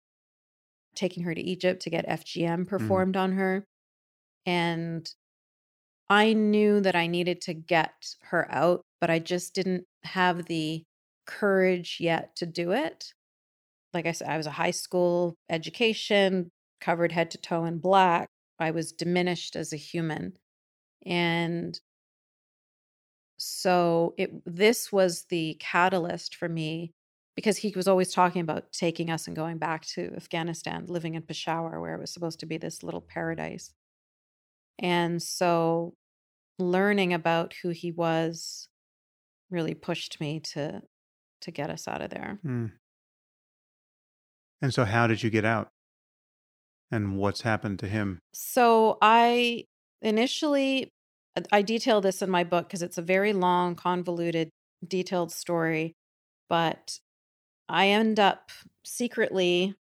[0.94, 2.64] taking her to Egypt to get FGM mm-hmm.
[2.64, 3.64] performed on her
[4.46, 5.08] and
[6.08, 10.82] I knew that I needed to get her out, but I just didn't have the
[11.24, 13.12] courage yet to do it.
[13.94, 18.28] Like I said, I was a high school education, covered head to toe in black.
[18.58, 20.32] I was diminished as a human.
[21.06, 21.78] And
[23.38, 26.92] so it this was the catalyst for me
[27.36, 31.22] because he was always talking about taking us and going back to Afghanistan, living in
[31.22, 33.72] Peshawar where it was supposed to be this little paradise.
[34.78, 35.94] And so
[36.58, 38.68] learning about who he was
[39.50, 40.82] really pushed me to
[41.40, 42.38] to get us out of there.
[42.44, 42.72] Mm.
[44.62, 45.68] And so, how did you get out?
[46.90, 48.20] And what's happened to him?
[48.34, 49.64] So I
[50.02, 50.90] initially
[51.52, 54.50] I detail this in my book because it's a very long, convoluted,
[54.86, 55.94] detailed story,
[56.48, 56.98] but
[57.70, 58.50] I end up
[58.84, 59.76] secretly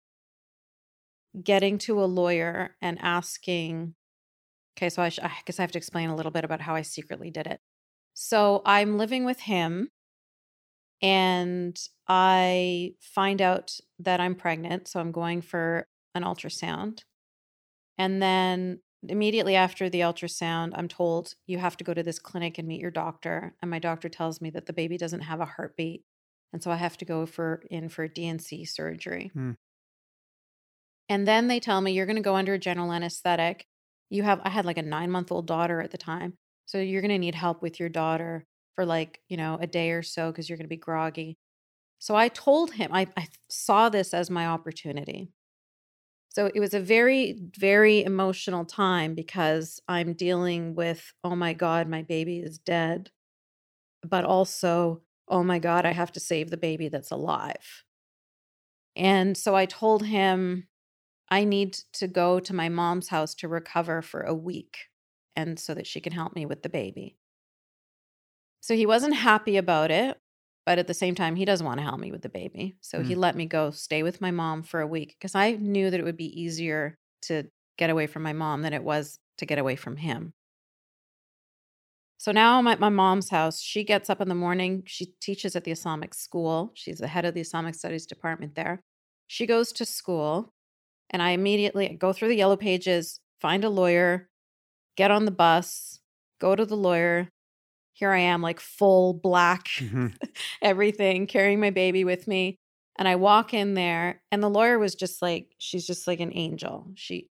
[1.41, 3.95] getting to a lawyer and asking
[4.77, 6.75] Okay, so I, sh- I guess I have to explain a little bit about how
[6.75, 7.61] I secretly did it.
[8.13, 9.89] So I'm living with him
[11.01, 14.87] and I find out that I'm pregnant.
[14.87, 17.03] So I'm going for an ultrasound.
[17.97, 22.57] And then immediately after the ultrasound, I'm told you have to go to this clinic
[22.57, 23.53] and meet your doctor.
[23.61, 26.03] And my doctor tells me that the baby doesn't have a heartbeat.
[26.53, 29.31] And so I have to go for in for D&C surgery.
[29.33, 29.51] Hmm.
[31.09, 33.65] And then they tell me you're going to go under general anesthetic.
[34.09, 36.33] You have I had like a 9-month-old daughter at the time.
[36.65, 39.91] So you're going to need help with your daughter for like, you know, a day
[39.91, 41.37] or so cuz you're going to be groggy.
[41.99, 45.29] So I told him I, I saw this as my opportunity.
[46.29, 51.87] So it was a very, very emotional time because I'm dealing with, oh my God,
[51.87, 53.09] my baby is dead.
[54.03, 57.83] But also, oh my God, I have to save the baby that's alive.
[58.95, 60.67] And so I told him
[61.29, 64.77] I need to go to my mom's house to recover for a week
[65.35, 67.17] and so that she can help me with the baby.
[68.61, 70.17] So he wasn't happy about it,
[70.65, 72.75] but at the same time, he doesn't want to help me with the baby.
[72.81, 73.17] So he mm.
[73.17, 76.03] let me go stay with my mom for a week because I knew that it
[76.03, 77.43] would be easier to
[77.77, 80.33] get away from my mom than it was to get away from him.
[82.17, 83.61] So now I'm at my mom's house.
[83.61, 84.83] She gets up in the morning.
[84.85, 86.71] She teaches at the Islamic school.
[86.73, 88.81] She's the head of the Islamic studies department there.
[89.27, 90.53] She goes to school,
[91.09, 94.29] and I immediately go through the yellow pages, find a lawyer,
[94.97, 95.99] get on the bus,
[96.39, 97.29] go to the lawyer.
[97.93, 100.15] Here I am, like full black, Mhm.
[100.61, 102.57] everything, carrying my baby with me.
[102.97, 106.31] And I walk in there, and the lawyer was just like, she's just like an
[106.33, 106.91] angel.
[106.95, 107.29] She,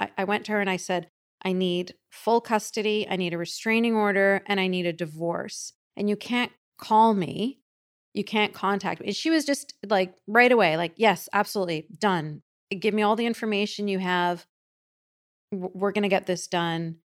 [0.00, 1.08] I, I went to her and I said,
[1.46, 5.74] I need full custody, I need a restraining order, and I need a divorce.
[5.96, 7.60] And you can't call me,
[8.14, 9.06] you can't contact me.
[9.06, 12.42] And she was just like right away, like, yes, absolutely, done.
[12.76, 14.44] Give me all the information you have.
[15.52, 16.96] We're going to get this done.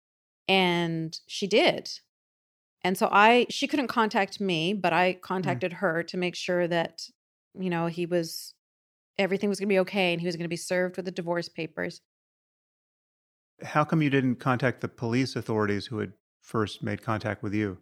[0.48, 1.90] And she did.
[2.82, 5.20] And so I, she couldn't contact me, but I mm.
[5.20, 7.02] contacted her to make sure that,
[7.58, 8.54] you know, he was,
[9.18, 11.12] everything was going to be okay and he was going to be served with the
[11.12, 12.00] divorce papers.
[13.62, 17.78] How come you didn't contact the police authorities who had first made contact with you?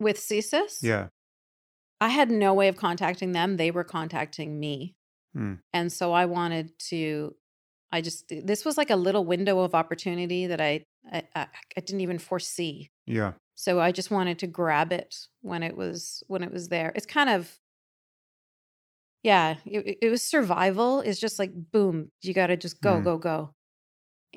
[0.00, 1.08] With CSIS, Yeah.
[2.00, 3.56] I had no way of contacting them.
[3.56, 4.94] They were contacting me.
[5.34, 5.54] Hmm.
[5.72, 7.34] And so I wanted to,
[7.90, 11.80] I just, this was like a little window of opportunity that I, I, I, I
[11.80, 12.90] didn't even foresee.
[13.06, 13.32] Yeah.
[13.56, 16.92] So I just wanted to grab it when it was, when it was there.
[16.94, 17.58] It's kind of,
[19.24, 21.00] yeah, it, it was survival.
[21.00, 23.04] It's just like, boom, you got to just go, Mm.
[23.04, 23.54] go, go.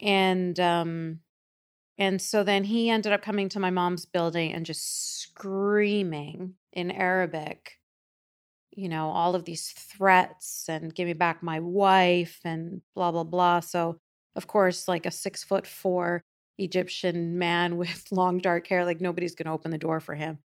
[0.02, 1.20] And, um,
[1.98, 6.92] and so then he ended up coming to my mom's building and just screaming in
[6.92, 7.80] Arabic,
[8.72, 13.24] you know, all of these threats and give me back my wife and blah, blah,
[13.24, 13.60] blah.
[13.60, 13.98] So,
[14.36, 16.24] of course, like a six foot four
[16.58, 20.40] Egyptian man with long dark hair, like nobody's going to open the door for him.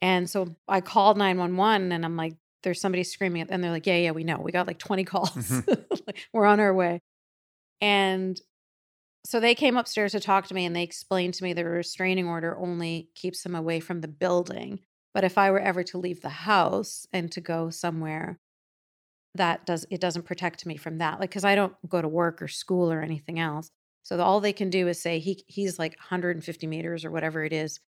[0.00, 3.96] And so I called 911 and I'm like, there's somebody screaming and they're like, yeah,
[3.96, 4.38] yeah, we know.
[4.38, 5.30] We got like 20 calls.
[5.32, 5.84] Mhm.
[6.32, 7.00] We're on our way.
[7.80, 8.40] And
[9.24, 11.68] so they came upstairs to talk to me and they explained to me that the
[11.68, 14.80] restraining order only keeps him away from the building.
[15.14, 18.38] But if I were ever to leave the house and to go somewhere,
[19.34, 21.20] that does it doesn't protect me from that.
[21.20, 23.70] Like cuz I don't go to work or school or anything else.
[24.02, 27.52] So all they can do is say he he's like 150 meters or whatever it
[27.52, 27.80] is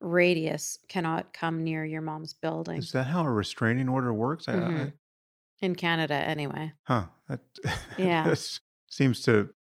[0.00, 4.48] radius cannot come near your mom's building Is that how a restraining order works?
[4.48, 4.92] I, I, Mhm.
[5.60, 6.72] in Canada anyway.
[6.84, 7.06] huh.
[7.28, 7.40] That,
[7.98, 8.34] Yeah.
[8.88, 9.54] seems to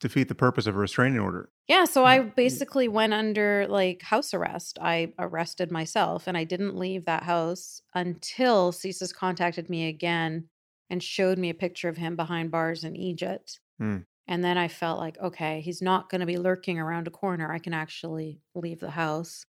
[0.00, 1.48] defeat the purpose of a restraining order.
[1.68, 4.78] Yeah, so I basically went under like house arrest.
[4.80, 10.48] I arrested myself and I didn't leave that house until CSIS contacted me again
[10.90, 13.58] and showed me a picture of him behind bars in Egypt.
[13.78, 13.98] Hmm.
[14.28, 17.50] And then I felt like, okay, he's not going to be lurking around a corner.
[17.50, 19.44] I can actually leave the house.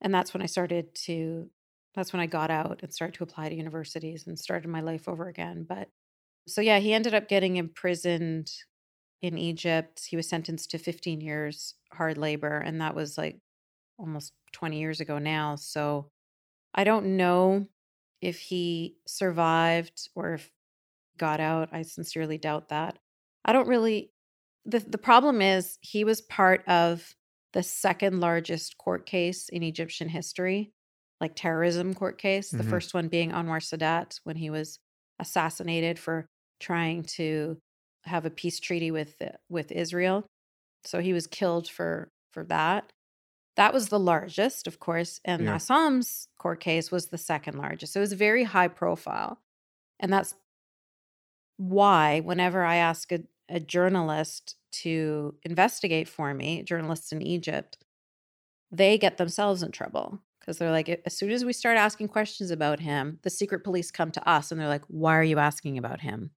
[0.00, 1.50] And that's when I started to,
[1.94, 5.08] that's when I got out and started to apply to universities and started my life
[5.08, 5.66] over again.
[5.68, 5.88] But
[6.46, 8.52] so, yeah, he ended up getting imprisoned
[9.22, 10.04] in Egypt.
[10.06, 13.40] He was sentenced to 15 years hard labor, and that was like
[13.98, 15.56] almost 20 years ago now.
[15.56, 16.10] So
[16.74, 17.68] I don't know
[18.22, 20.52] if he survived or if
[21.18, 21.70] got out.
[21.72, 22.98] I sincerely doubt that.
[23.44, 24.12] I don't really
[24.64, 27.14] the the problem is he was part of
[27.52, 30.72] the second largest court case in Egyptian history,
[31.20, 32.54] like terrorism court case.
[32.54, 32.64] The Mhm.
[32.64, 34.80] first one being Anwar Sadat when he was
[35.18, 36.28] assassinated for
[36.60, 37.60] trying to
[38.06, 40.26] have a peace treaty with with Israel.
[40.84, 42.92] So he was killed for for that.
[43.56, 45.54] That was the largest, of course, and Yeah.
[45.54, 47.92] Assam's court case was the second largest.
[47.94, 49.40] So it was very high profile.
[49.98, 50.34] And that's
[51.56, 57.78] why whenever I ask a, a journalist to investigate for me, journalists in Egypt,
[58.70, 62.50] they get themselves in trouble because they're like, as soon as we start asking questions
[62.50, 65.78] about him, the secret police come to us and they're like, why are you asking
[65.78, 66.30] about him?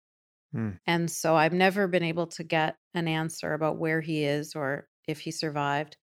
[0.52, 0.72] Hmm.
[0.88, 4.88] And so I've never been able to get an answer about where he is or
[5.08, 5.98] if he survived.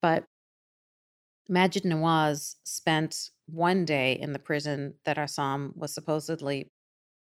[0.00, 0.24] But
[1.50, 6.68] Maajid Nawaz spent one day in the prison that Assam was supposedly,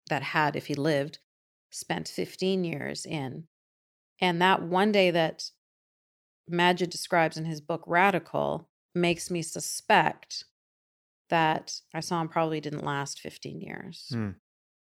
[0.09, 1.19] that had, if he lived,
[1.71, 3.45] spent 15 years in.
[4.21, 5.43] And that one day that
[6.49, 10.45] Maajid describes in his book Radical makes me suspect
[11.29, 14.29] that Assam probably didn't last 15 years Hmm.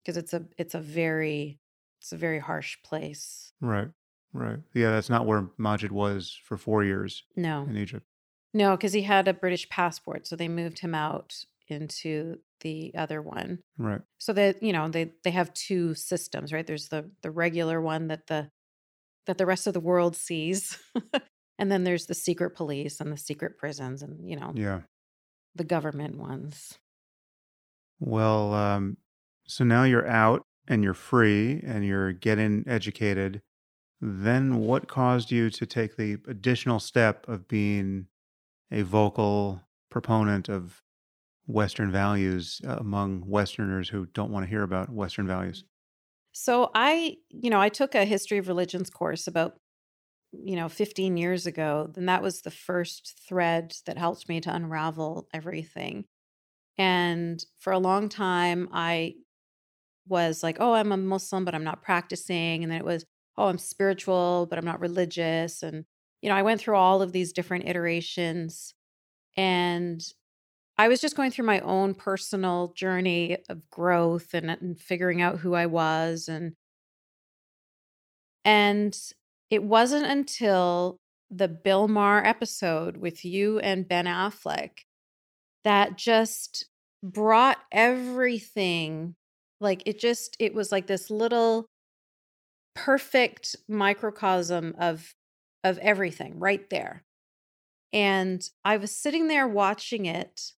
[0.03, 1.59] Because it's a it's a very
[2.01, 3.51] it's a very harsh place.
[3.61, 3.89] Right.
[4.33, 4.59] Right.
[4.73, 8.05] Yeah, that's not where Maajid was for four years No, in Egypt.
[8.53, 11.35] no, because he had a British passport, so they moved him out
[11.67, 13.59] into the other one.
[13.77, 14.01] Right.
[14.19, 16.65] So that you know they they have two systems, right?
[16.65, 18.51] There's the the regular one that the
[19.25, 20.77] that the rest of the world sees,
[21.59, 24.81] and then there's the secret police and the secret prisons, and you know Yeah.
[25.55, 26.77] the government ones.
[27.99, 28.97] Well, um,
[29.49, 33.41] so now you're out and you're free and you're getting educated.
[33.99, 38.05] Then what caused you to take the additional step of being
[38.71, 40.83] a vocal proponent of
[41.47, 45.63] Western values uh, among Westerners who don't want to hear about Western values?
[46.31, 49.57] So I, you know, I took a history of religions course about,
[50.31, 51.91] you know, 15 years ago.
[51.97, 56.05] And that was the first thread that helped me to unravel everything.
[56.77, 59.15] And for a long time, I
[60.07, 62.63] was like, oh, I'm a Muslim, but I'm not practicing.
[62.63, 63.05] And then it was,
[63.37, 65.63] oh, I'm spiritual, but I'm not religious.
[65.63, 65.85] And,
[66.21, 68.73] you know, I went through all of these different iterations.
[69.37, 70.01] And
[70.77, 75.39] I was just going through my own personal journey of growth and, and figuring out
[75.39, 76.53] who I was and
[78.45, 78.97] and
[79.49, 80.99] it wasn't until
[81.29, 84.71] the Bill Maher episode with you and Ben Affleck
[85.63, 86.65] that just
[87.03, 89.15] brought everything
[89.59, 91.65] like it just it was like this little
[92.75, 95.13] perfect microcosm of
[95.63, 97.03] of everything right there.
[97.91, 100.53] And I was sitting there watching it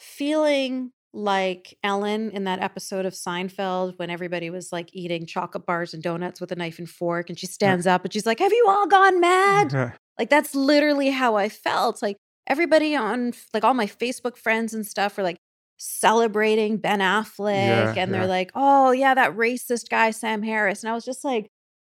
[0.00, 5.94] feeling like Ellen in that episode of Seinfeld when everybody was like eating chocolate bars
[5.94, 8.52] and donuts with a knife and fork and she stands up and she's like, "Have
[8.52, 9.72] you all gone mad?"
[10.18, 12.00] Like that's literally how I felt.
[12.00, 15.36] Like everybody on like all my Facebook friends and stuff were like
[15.76, 20.90] celebrating Ben Affleck Yeah, and they're like, "Oh, yeah, that racist guy Sam Harris." And
[20.90, 21.50] I was just like,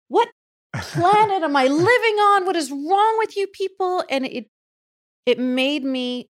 [0.09, 0.29] "What
[0.75, 2.47] planet am I living on?
[2.47, 4.47] What is wrong with you people?" And it
[5.27, 6.29] it made me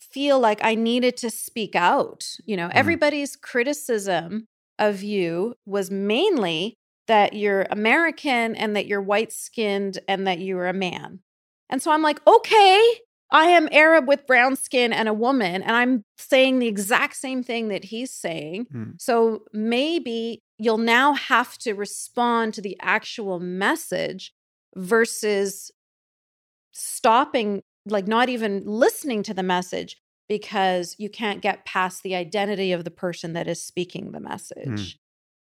[0.00, 2.26] feel like I needed to speak out.
[2.44, 2.72] You know, mm.
[2.74, 4.46] everybody's criticism
[4.78, 6.74] of you was mainly
[7.06, 11.20] that you're American and that you're white skinned and that you're a man.
[11.68, 12.98] And so I'm like, okay,
[13.32, 17.42] I am Arab with brown skin and a woman, and I'm saying the exact same
[17.42, 18.66] thing that he's saying.
[18.74, 19.00] Mm.
[19.00, 24.32] So maybe you'll now have to respond to the actual message
[24.74, 25.70] versus
[26.72, 29.96] stopping, like not even listening to the message
[30.28, 34.98] because you can't get past the identity of the person that is speaking the message.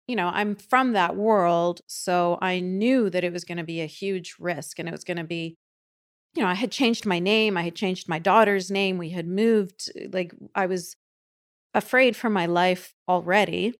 [0.07, 3.81] You know, I'm from that world, so I knew that it was going to be
[3.81, 5.57] a huge risk and it was going to be
[6.33, 9.27] you know, I had changed my name, I had changed my daughter's name, we had
[9.27, 10.95] moved, uh, like I was
[11.73, 13.75] afraid for my life already.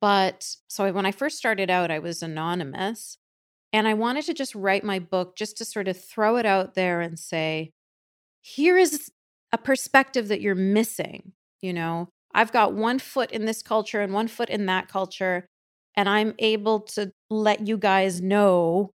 [0.00, 3.18] But so when I first started out, I was anonymous.
[3.72, 6.74] And I wanted to just write my book just to sort of throw it out
[6.74, 7.72] there and say,
[8.40, 9.10] here is
[9.52, 11.32] a perspective that you're missing.
[11.60, 15.46] You know, I've got one foot in this culture and one foot in that culture.
[15.96, 18.92] And I'm able to let you guys know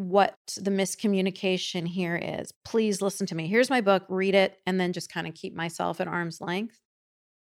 [0.00, 2.54] what the miscommunication here is.
[2.64, 3.46] Please listen to me.
[3.46, 6.80] Here's my book, read it, and then just kind of keep myself at arm's length.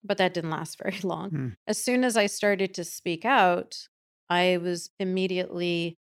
[0.02, 1.28] But that didn't last very long.
[1.28, 1.48] Hmm.
[1.66, 3.76] As soon as I started to speak out,
[4.30, 5.98] I was immediately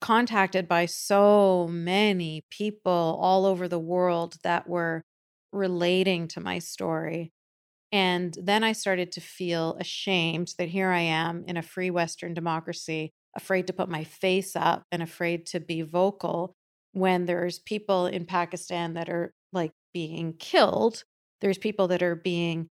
[0.00, 5.02] contacted by so many people all over the world that were
[5.52, 7.32] relating to my story.
[7.90, 12.32] And then I started to feel ashamed that here I am in a free Western
[12.32, 16.54] democracy afraid to put my face up and afraid to be vocal
[16.92, 21.04] when there's people in Pakistan that are like being killed.
[21.40, 22.68] There's people that are being,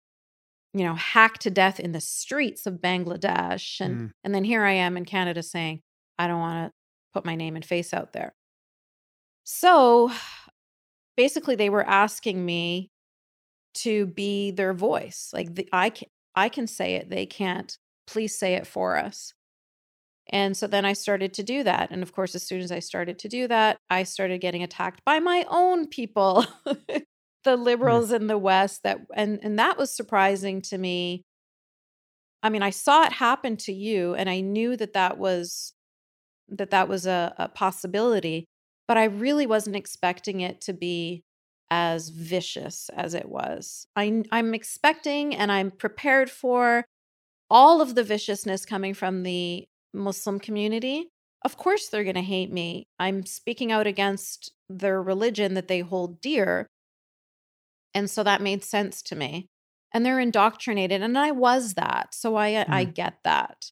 [0.73, 3.80] you know, hacked to death in the streets of Bangladesh.
[3.80, 4.11] And Mm.
[4.23, 5.81] and then here I am in Canada saying,
[6.18, 6.73] I don't want to
[7.14, 8.34] put my name and face out there.
[9.44, 10.11] So
[11.18, 12.91] basically they were asking me
[13.76, 15.30] to be their voice.
[15.34, 17.77] Like the, I can I can say it, they can't.
[18.07, 19.34] Please say it for us.
[20.31, 21.89] And so then I started to do that.
[21.91, 25.03] And of course, as soon as I started to do that, I started getting attacked
[25.03, 27.03] by my own people, the
[27.45, 27.64] mm.
[27.64, 31.23] liberals in the West that and and that was surprising to me.
[32.43, 35.73] I mean, I saw it happen to you and I knew that that was
[36.47, 38.45] that that was a, a possibility,
[38.88, 41.23] but I really wasn't expecting it to be
[41.72, 43.88] as vicious as it was.
[43.95, 46.85] I I'm expecting and I'm prepared for
[47.49, 51.10] all of the viciousness coming from the Muslim community,
[51.45, 52.88] of course they're going to hate me.
[52.99, 56.68] I'm speaking out against their religion that they hold dear.
[57.94, 59.48] And so that made sense to me.
[59.94, 62.14] And they're indoctrinated and I was that.
[62.14, 63.72] So I I get that.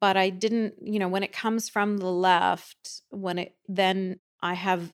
[0.00, 4.54] But I didn't, you know, when it comes from the left, when it then I
[4.54, 4.92] have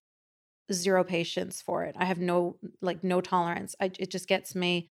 [0.72, 1.94] zero patience for it.
[1.98, 3.76] I have no like no tolerance.
[3.80, 4.90] I, it just gets me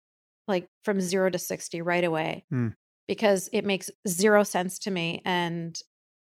[0.47, 2.73] like from 0 to 60 right away Mm.
[3.09, 5.81] Because it makes zero sense to me and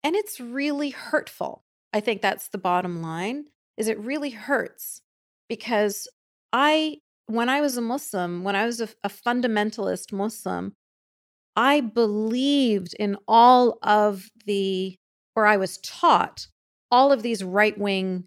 [0.03, 1.65] and it's really hurtful.
[1.95, 3.47] I think that's the bottom line
[3.79, 5.01] is it really hurts
[5.49, 6.07] because
[6.53, 10.75] I when I was a Muslim, when I was a, a fundamentalist Muslim,
[11.57, 14.97] I believed in all of the
[15.37, 16.49] or I was taught
[16.91, 18.25] all of these right-wing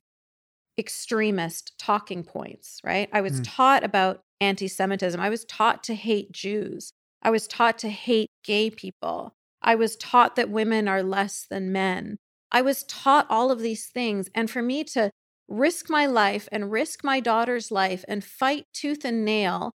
[0.79, 3.09] extremist talking points, right?
[3.11, 3.45] I was Mm.
[3.45, 5.19] taught about anti Semitism.
[5.19, 6.93] I was taught to hate Jews.
[7.21, 9.33] I was taught to hate gay people.
[9.61, 12.17] I was taught that women are less than men.
[12.51, 14.29] I was taught all of these things.
[14.35, 15.11] And for me to
[15.47, 19.71] risk my life and risk my daughter's life and fight tooth and nail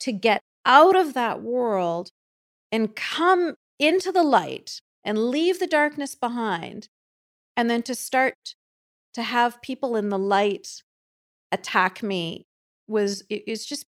[0.00, 2.10] to get out of that world
[2.72, 6.88] and come into the light and leave the darkness behind,
[7.56, 8.34] and then to start
[9.14, 10.82] to have people in the light
[11.52, 12.46] attack me
[12.88, 13.86] was it- it's just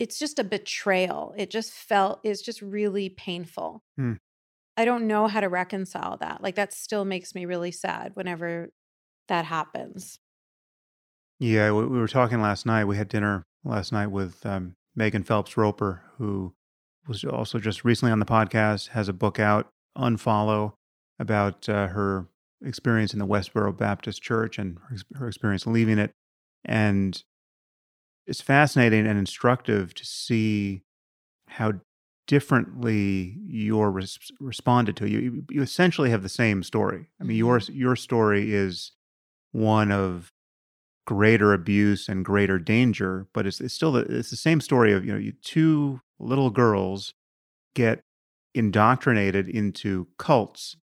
[0.00, 4.14] it's just a betrayal it just felt it's just really painful Hmm.
[4.76, 8.70] i don't know how to reconcile that like that still makes me really sad whenever
[9.28, 10.18] that happens
[11.38, 12.84] Yeah, we, we were talking last night.
[12.84, 16.52] We had dinner last night with um, Megan Phelps Roper, who
[17.08, 20.74] was also just recently on the podcast, has a book out, Unfollow,
[21.18, 22.26] about uh, her
[22.62, 26.10] experience in the Westboro Baptist Church and her, her experience leaving it.
[26.64, 27.22] And
[28.26, 30.82] it's fascinating and instructive to see
[31.48, 31.72] how
[32.26, 35.08] differently you're res- responded to.
[35.08, 37.08] You, you you essentially have the same story.
[37.20, 37.74] I mean, your mm-hmm.
[37.74, 38.92] your story is
[39.52, 40.32] one of
[41.06, 45.04] greater abuse and greater danger, but it's, it's still the, it's the same story of
[45.04, 47.14] you know you two little girls
[47.74, 48.04] get
[48.54, 50.76] indoctrinated into cults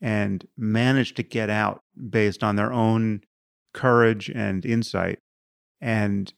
[0.00, 3.20] and manage to get out based on their own
[3.72, 5.18] courage and insight
[5.80, 6.32] and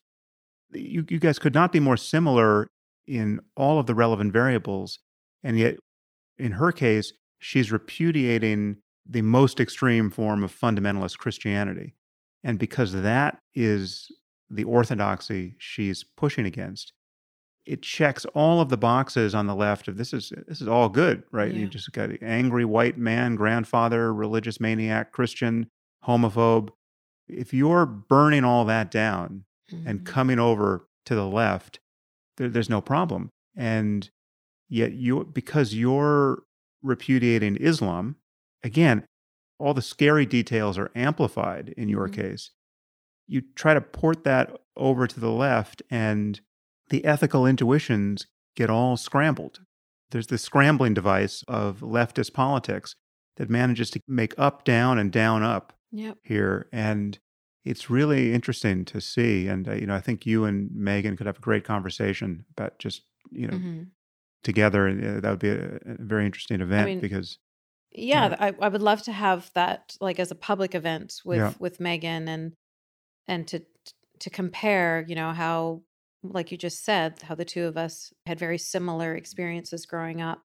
[0.72, 2.68] you, you guys could not be more similar
[3.06, 4.98] in all of the relevant variables
[5.42, 5.76] and yet
[6.38, 8.76] in her case she's repudiating
[9.08, 11.94] the most extreme form of fundamentalist christianity
[12.44, 14.10] and because that is
[14.50, 16.92] the orthodoxy she's pushing against.
[17.66, 20.88] It checks all of the boxes on the left of this is this is all
[20.88, 21.52] good, right?
[21.52, 21.60] Yeah.
[21.60, 25.70] You just got angry white man, grandfather, religious maniac, Christian,
[26.04, 26.70] homophobe.
[27.28, 30.06] If you're burning all that down and Mhm.
[30.06, 31.80] coming over to the left,
[32.36, 33.30] there, there's no problem.
[33.56, 34.08] And
[34.68, 36.42] yet you because you're
[36.82, 38.16] repudiating Islam,
[38.62, 39.04] again,
[39.58, 42.12] all the scary details are amplified in your Mhm.
[42.14, 42.50] case.
[43.26, 46.40] You try to port that over to the left and
[46.88, 48.26] the ethical intuitions
[48.56, 49.60] get all scrambled.
[50.10, 52.94] There's this scrambling device of leftist politics
[53.36, 56.18] that manages to make up down and down up Yep.
[56.24, 57.18] here and
[57.64, 61.26] it's really interesting to see and uh, you know i think you and megan could
[61.26, 63.92] have a great conversation about just you know Mhm.
[64.44, 67.38] together and uh, that would be a, a very interesting event mean, because
[67.92, 71.60] Yeah, I, I would love to have that like as a public event with Yeah.
[71.60, 72.54] with Megan and
[73.28, 73.64] and to
[74.20, 75.84] to compare, you know, how
[76.24, 80.42] like you just said, how the two of us had very similar experiences growing up.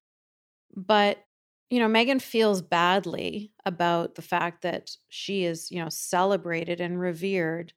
[0.76, 1.25] But
[1.70, 7.00] you know, Megan feels badly about the fact that she is, you know, celebrated and
[7.00, 7.72] revered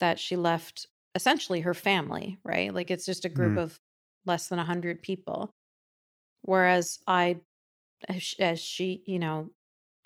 [0.00, 2.74] that she left essentially her family, right?
[2.74, 3.58] Like it's just a group Mm.
[3.58, 3.80] of
[4.26, 5.52] less than 100 people.
[6.42, 7.40] Whereas I
[8.08, 9.50] as as she, you know,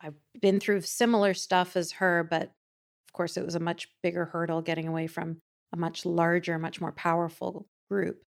[0.00, 4.26] I've been through similar stuff as her, but of course it was a much bigger
[4.26, 5.38] hurdle getting away from
[5.72, 8.22] a much larger, much more powerful group.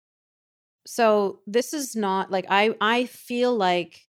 [0.86, 4.06] So this is not like I I feel like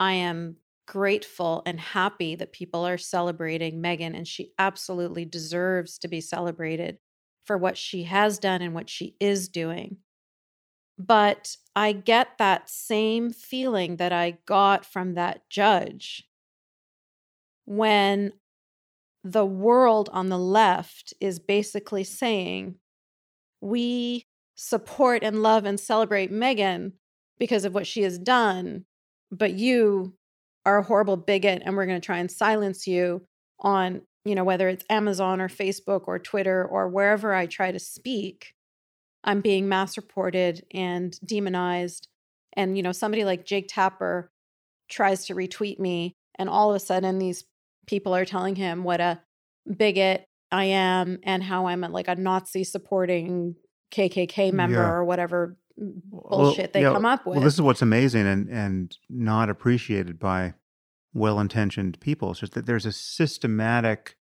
[0.00, 0.56] I am
[0.88, 6.98] grateful and happy that people are celebrating Megan and she absolutely deserves to be celebrated
[7.44, 9.98] for what she has done and what she is doing.
[10.98, 16.24] But I get that same feeling that I got from that judge
[17.66, 18.32] when
[19.22, 22.76] the world on the left is basically saying,
[23.60, 26.94] we support and love and celebrate Megan
[27.38, 28.86] because of what she has done,
[29.30, 30.14] but you
[30.66, 33.22] are a horrible bigot and we're going to try and silence you
[33.60, 37.78] on, you know, whether it's Amazon or Facebook or Twitter or wherever I try to
[37.78, 38.54] speak.
[39.24, 42.08] I'm being mass reported and demonized.
[42.54, 44.30] And, you know, somebody like Jake Tapper
[44.88, 47.44] tries to retweet me, and all of a sudden, these
[47.86, 49.20] people are telling him what a
[49.76, 53.54] bigot I am and how I'm a, like a Nazi supporting
[53.92, 54.90] KKK member Yeah.
[54.90, 55.56] or whatever
[56.10, 57.36] Well, bullshit they yeah, come up with.
[57.36, 60.54] well this is what's amazing and and not appreciated by
[61.14, 64.16] well-intentioned people it's just that there's a systematic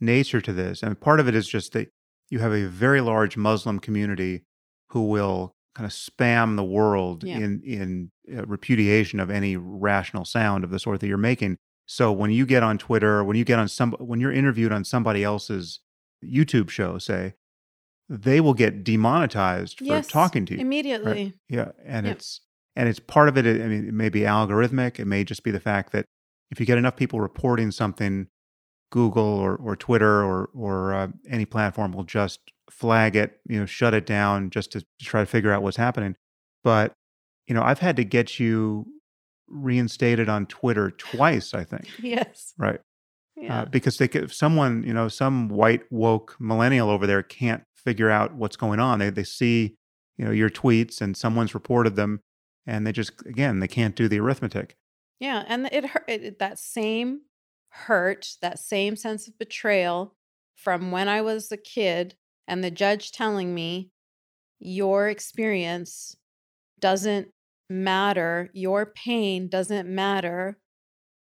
[0.00, 1.90] nature to this and part of it is just that
[2.28, 4.44] you have a very large muslim community
[4.90, 7.38] who will kind of spam the world Yeah.
[7.38, 11.56] in in uh, repudiation of any rational sound of the sort that you're making
[11.86, 14.84] so when you get on twitter when you get on some when you're interviewed on
[14.84, 15.80] somebody else's
[16.24, 17.34] youtube show say
[18.12, 21.32] they will get demonetized for yes, talking to you immediately.
[21.48, 22.16] yeah, and Yep.
[22.16, 22.40] it's
[22.76, 23.46] and it's part of it.
[23.46, 24.98] I mean, it may be algorithmic.
[24.98, 26.04] It may just be the fact that
[26.50, 28.26] if you get enough people reporting something,
[28.90, 33.66] Google or or Twitter or or uh, any platform will just flag it, you know,
[33.66, 36.16] shut it down just to, to try to figure out what's happening.
[36.64, 36.92] But
[37.46, 38.86] you know, I've had to get you
[39.48, 41.54] reinstated on Twitter twice.
[41.54, 42.54] I think Yes.
[42.58, 42.80] right
[43.36, 43.62] Yeah.
[43.62, 47.62] uh, because they could, if someone you know some white woke millennial over there can't
[47.80, 49.76] figure out what's going on they they see
[50.16, 52.20] you know your tweets and someone's reported them
[52.66, 54.76] and they just again they can't do the arithmetic
[55.18, 57.22] Yeah, and it hurt it, that same
[57.70, 60.14] hurt, that same sense of betrayal
[60.56, 62.14] from when I was a kid
[62.46, 63.90] and the judge telling me
[64.58, 66.16] your experience
[66.80, 67.28] doesn't
[67.68, 70.58] matter, your pain doesn't matter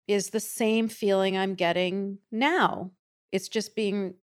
[0.07, 2.93] is the same feeling I'm getting now.
[3.33, 4.15] It's just being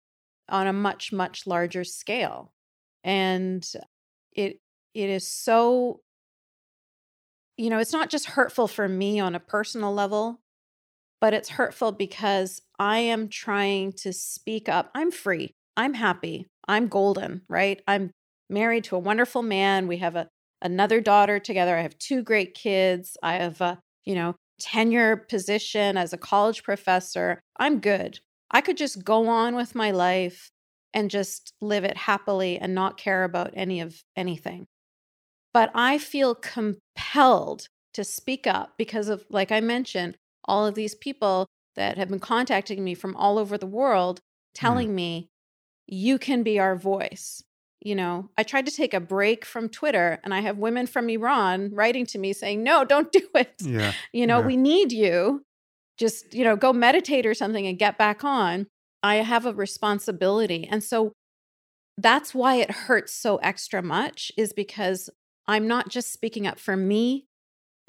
[0.49, 2.51] on a much much larger scale.
[3.03, 3.65] And
[4.33, 4.59] it
[4.93, 6.01] it is so
[7.57, 10.39] you know, it's not just hurtful for me on a personal level,
[11.21, 14.89] but it's hurtful because I am trying to speak up.
[14.95, 15.53] I'm free.
[15.77, 16.47] I'm happy.
[16.67, 17.81] I'm golden, right?
[17.87, 18.11] I'm
[18.49, 19.87] married to a wonderful man.
[19.87, 20.27] We have a
[20.61, 21.77] another daughter together.
[21.77, 23.17] I have two great kids.
[23.21, 27.41] I have a, you know, tenure position as a college professor.
[27.59, 28.19] I'm good.
[28.53, 30.51] I could just go on with my life
[30.93, 34.67] and just live it happily and not care about any of anything
[35.53, 40.95] but I feel compelled to speak up because of, like I mentioned, all of these
[40.95, 44.21] people that have been contacting me from all over the world mm.
[44.59, 45.29] telling me,
[45.85, 47.43] you can be our voice.
[47.81, 51.09] You know, I tried to take a break from Twitter and I have women from
[51.09, 53.55] Iran writing to me saying, no, don't do it.
[53.61, 54.47] yeah You know, Yeah.
[54.47, 55.43] we need you.
[55.97, 58.67] Just, you know, go meditate or something and get back on.
[59.01, 60.67] I have a responsibility.
[60.69, 61.13] And so
[61.97, 65.09] that's why it hurts so extra much, is because
[65.47, 67.25] I'm not just speaking up for me,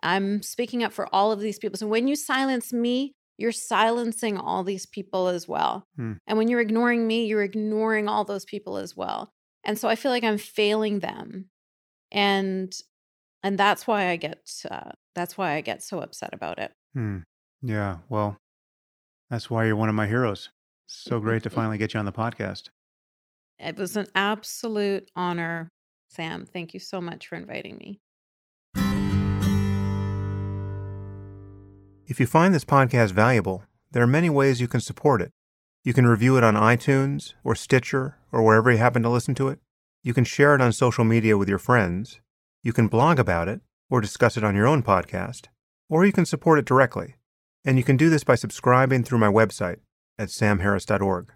[0.02, 1.78] I'm speaking up for all of these people.
[1.78, 5.84] So when you silence me, you're silencing all these people as well.
[5.96, 6.12] Hmm.
[6.26, 9.30] And when you're ignoring me, you're ignoring all those people as well.
[9.64, 11.46] And so I feel like I'm failing them.
[12.12, 12.72] And
[13.42, 14.40] and that's why I get
[14.70, 16.72] uh, that's why I get so upset about it.
[16.94, 17.18] Hmm.
[17.64, 17.98] Yeah.
[18.10, 18.36] Well,
[19.30, 20.50] that's why you're one of my heroes.
[20.86, 22.68] So great to finally get you on the podcast.
[23.58, 25.70] It was an absolute honor,
[26.08, 26.44] Sam.
[26.44, 28.00] Thank you so much for inviting me.
[32.06, 35.30] If you find this podcast valuable, there are many ways you can support it.
[35.84, 39.48] You can review it on iTunes or Stitcher or wherever you happen to listen to
[39.48, 39.58] it.
[40.02, 42.20] You can share it on social media with your friends.
[42.62, 45.46] You can blog about it or discuss it on your own podcast.
[45.88, 47.14] Or you can support it directly.
[47.64, 49.78] And you can do this by subscribing through my website
[50.18, 51.32] at samharris.org.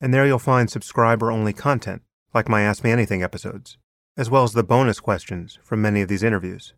[0.00, 2.02] And there you'll find subscriber only content,
[2.32, 3.76] like my Ask Me Anything episodes,
[4.16, 6.74] as well as the bonus questions from many of these interviews.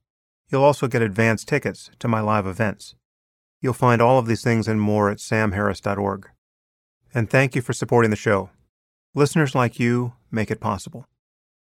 [0.48, 2.94] You'll also get advance tickets to my live events.
[3.61, 6.31] You'll find all of these things and more at samharris.org.
[7.12, 8.51] And thank you for supporting the show.
[9.15, 11.07] Listeners like you make it possible.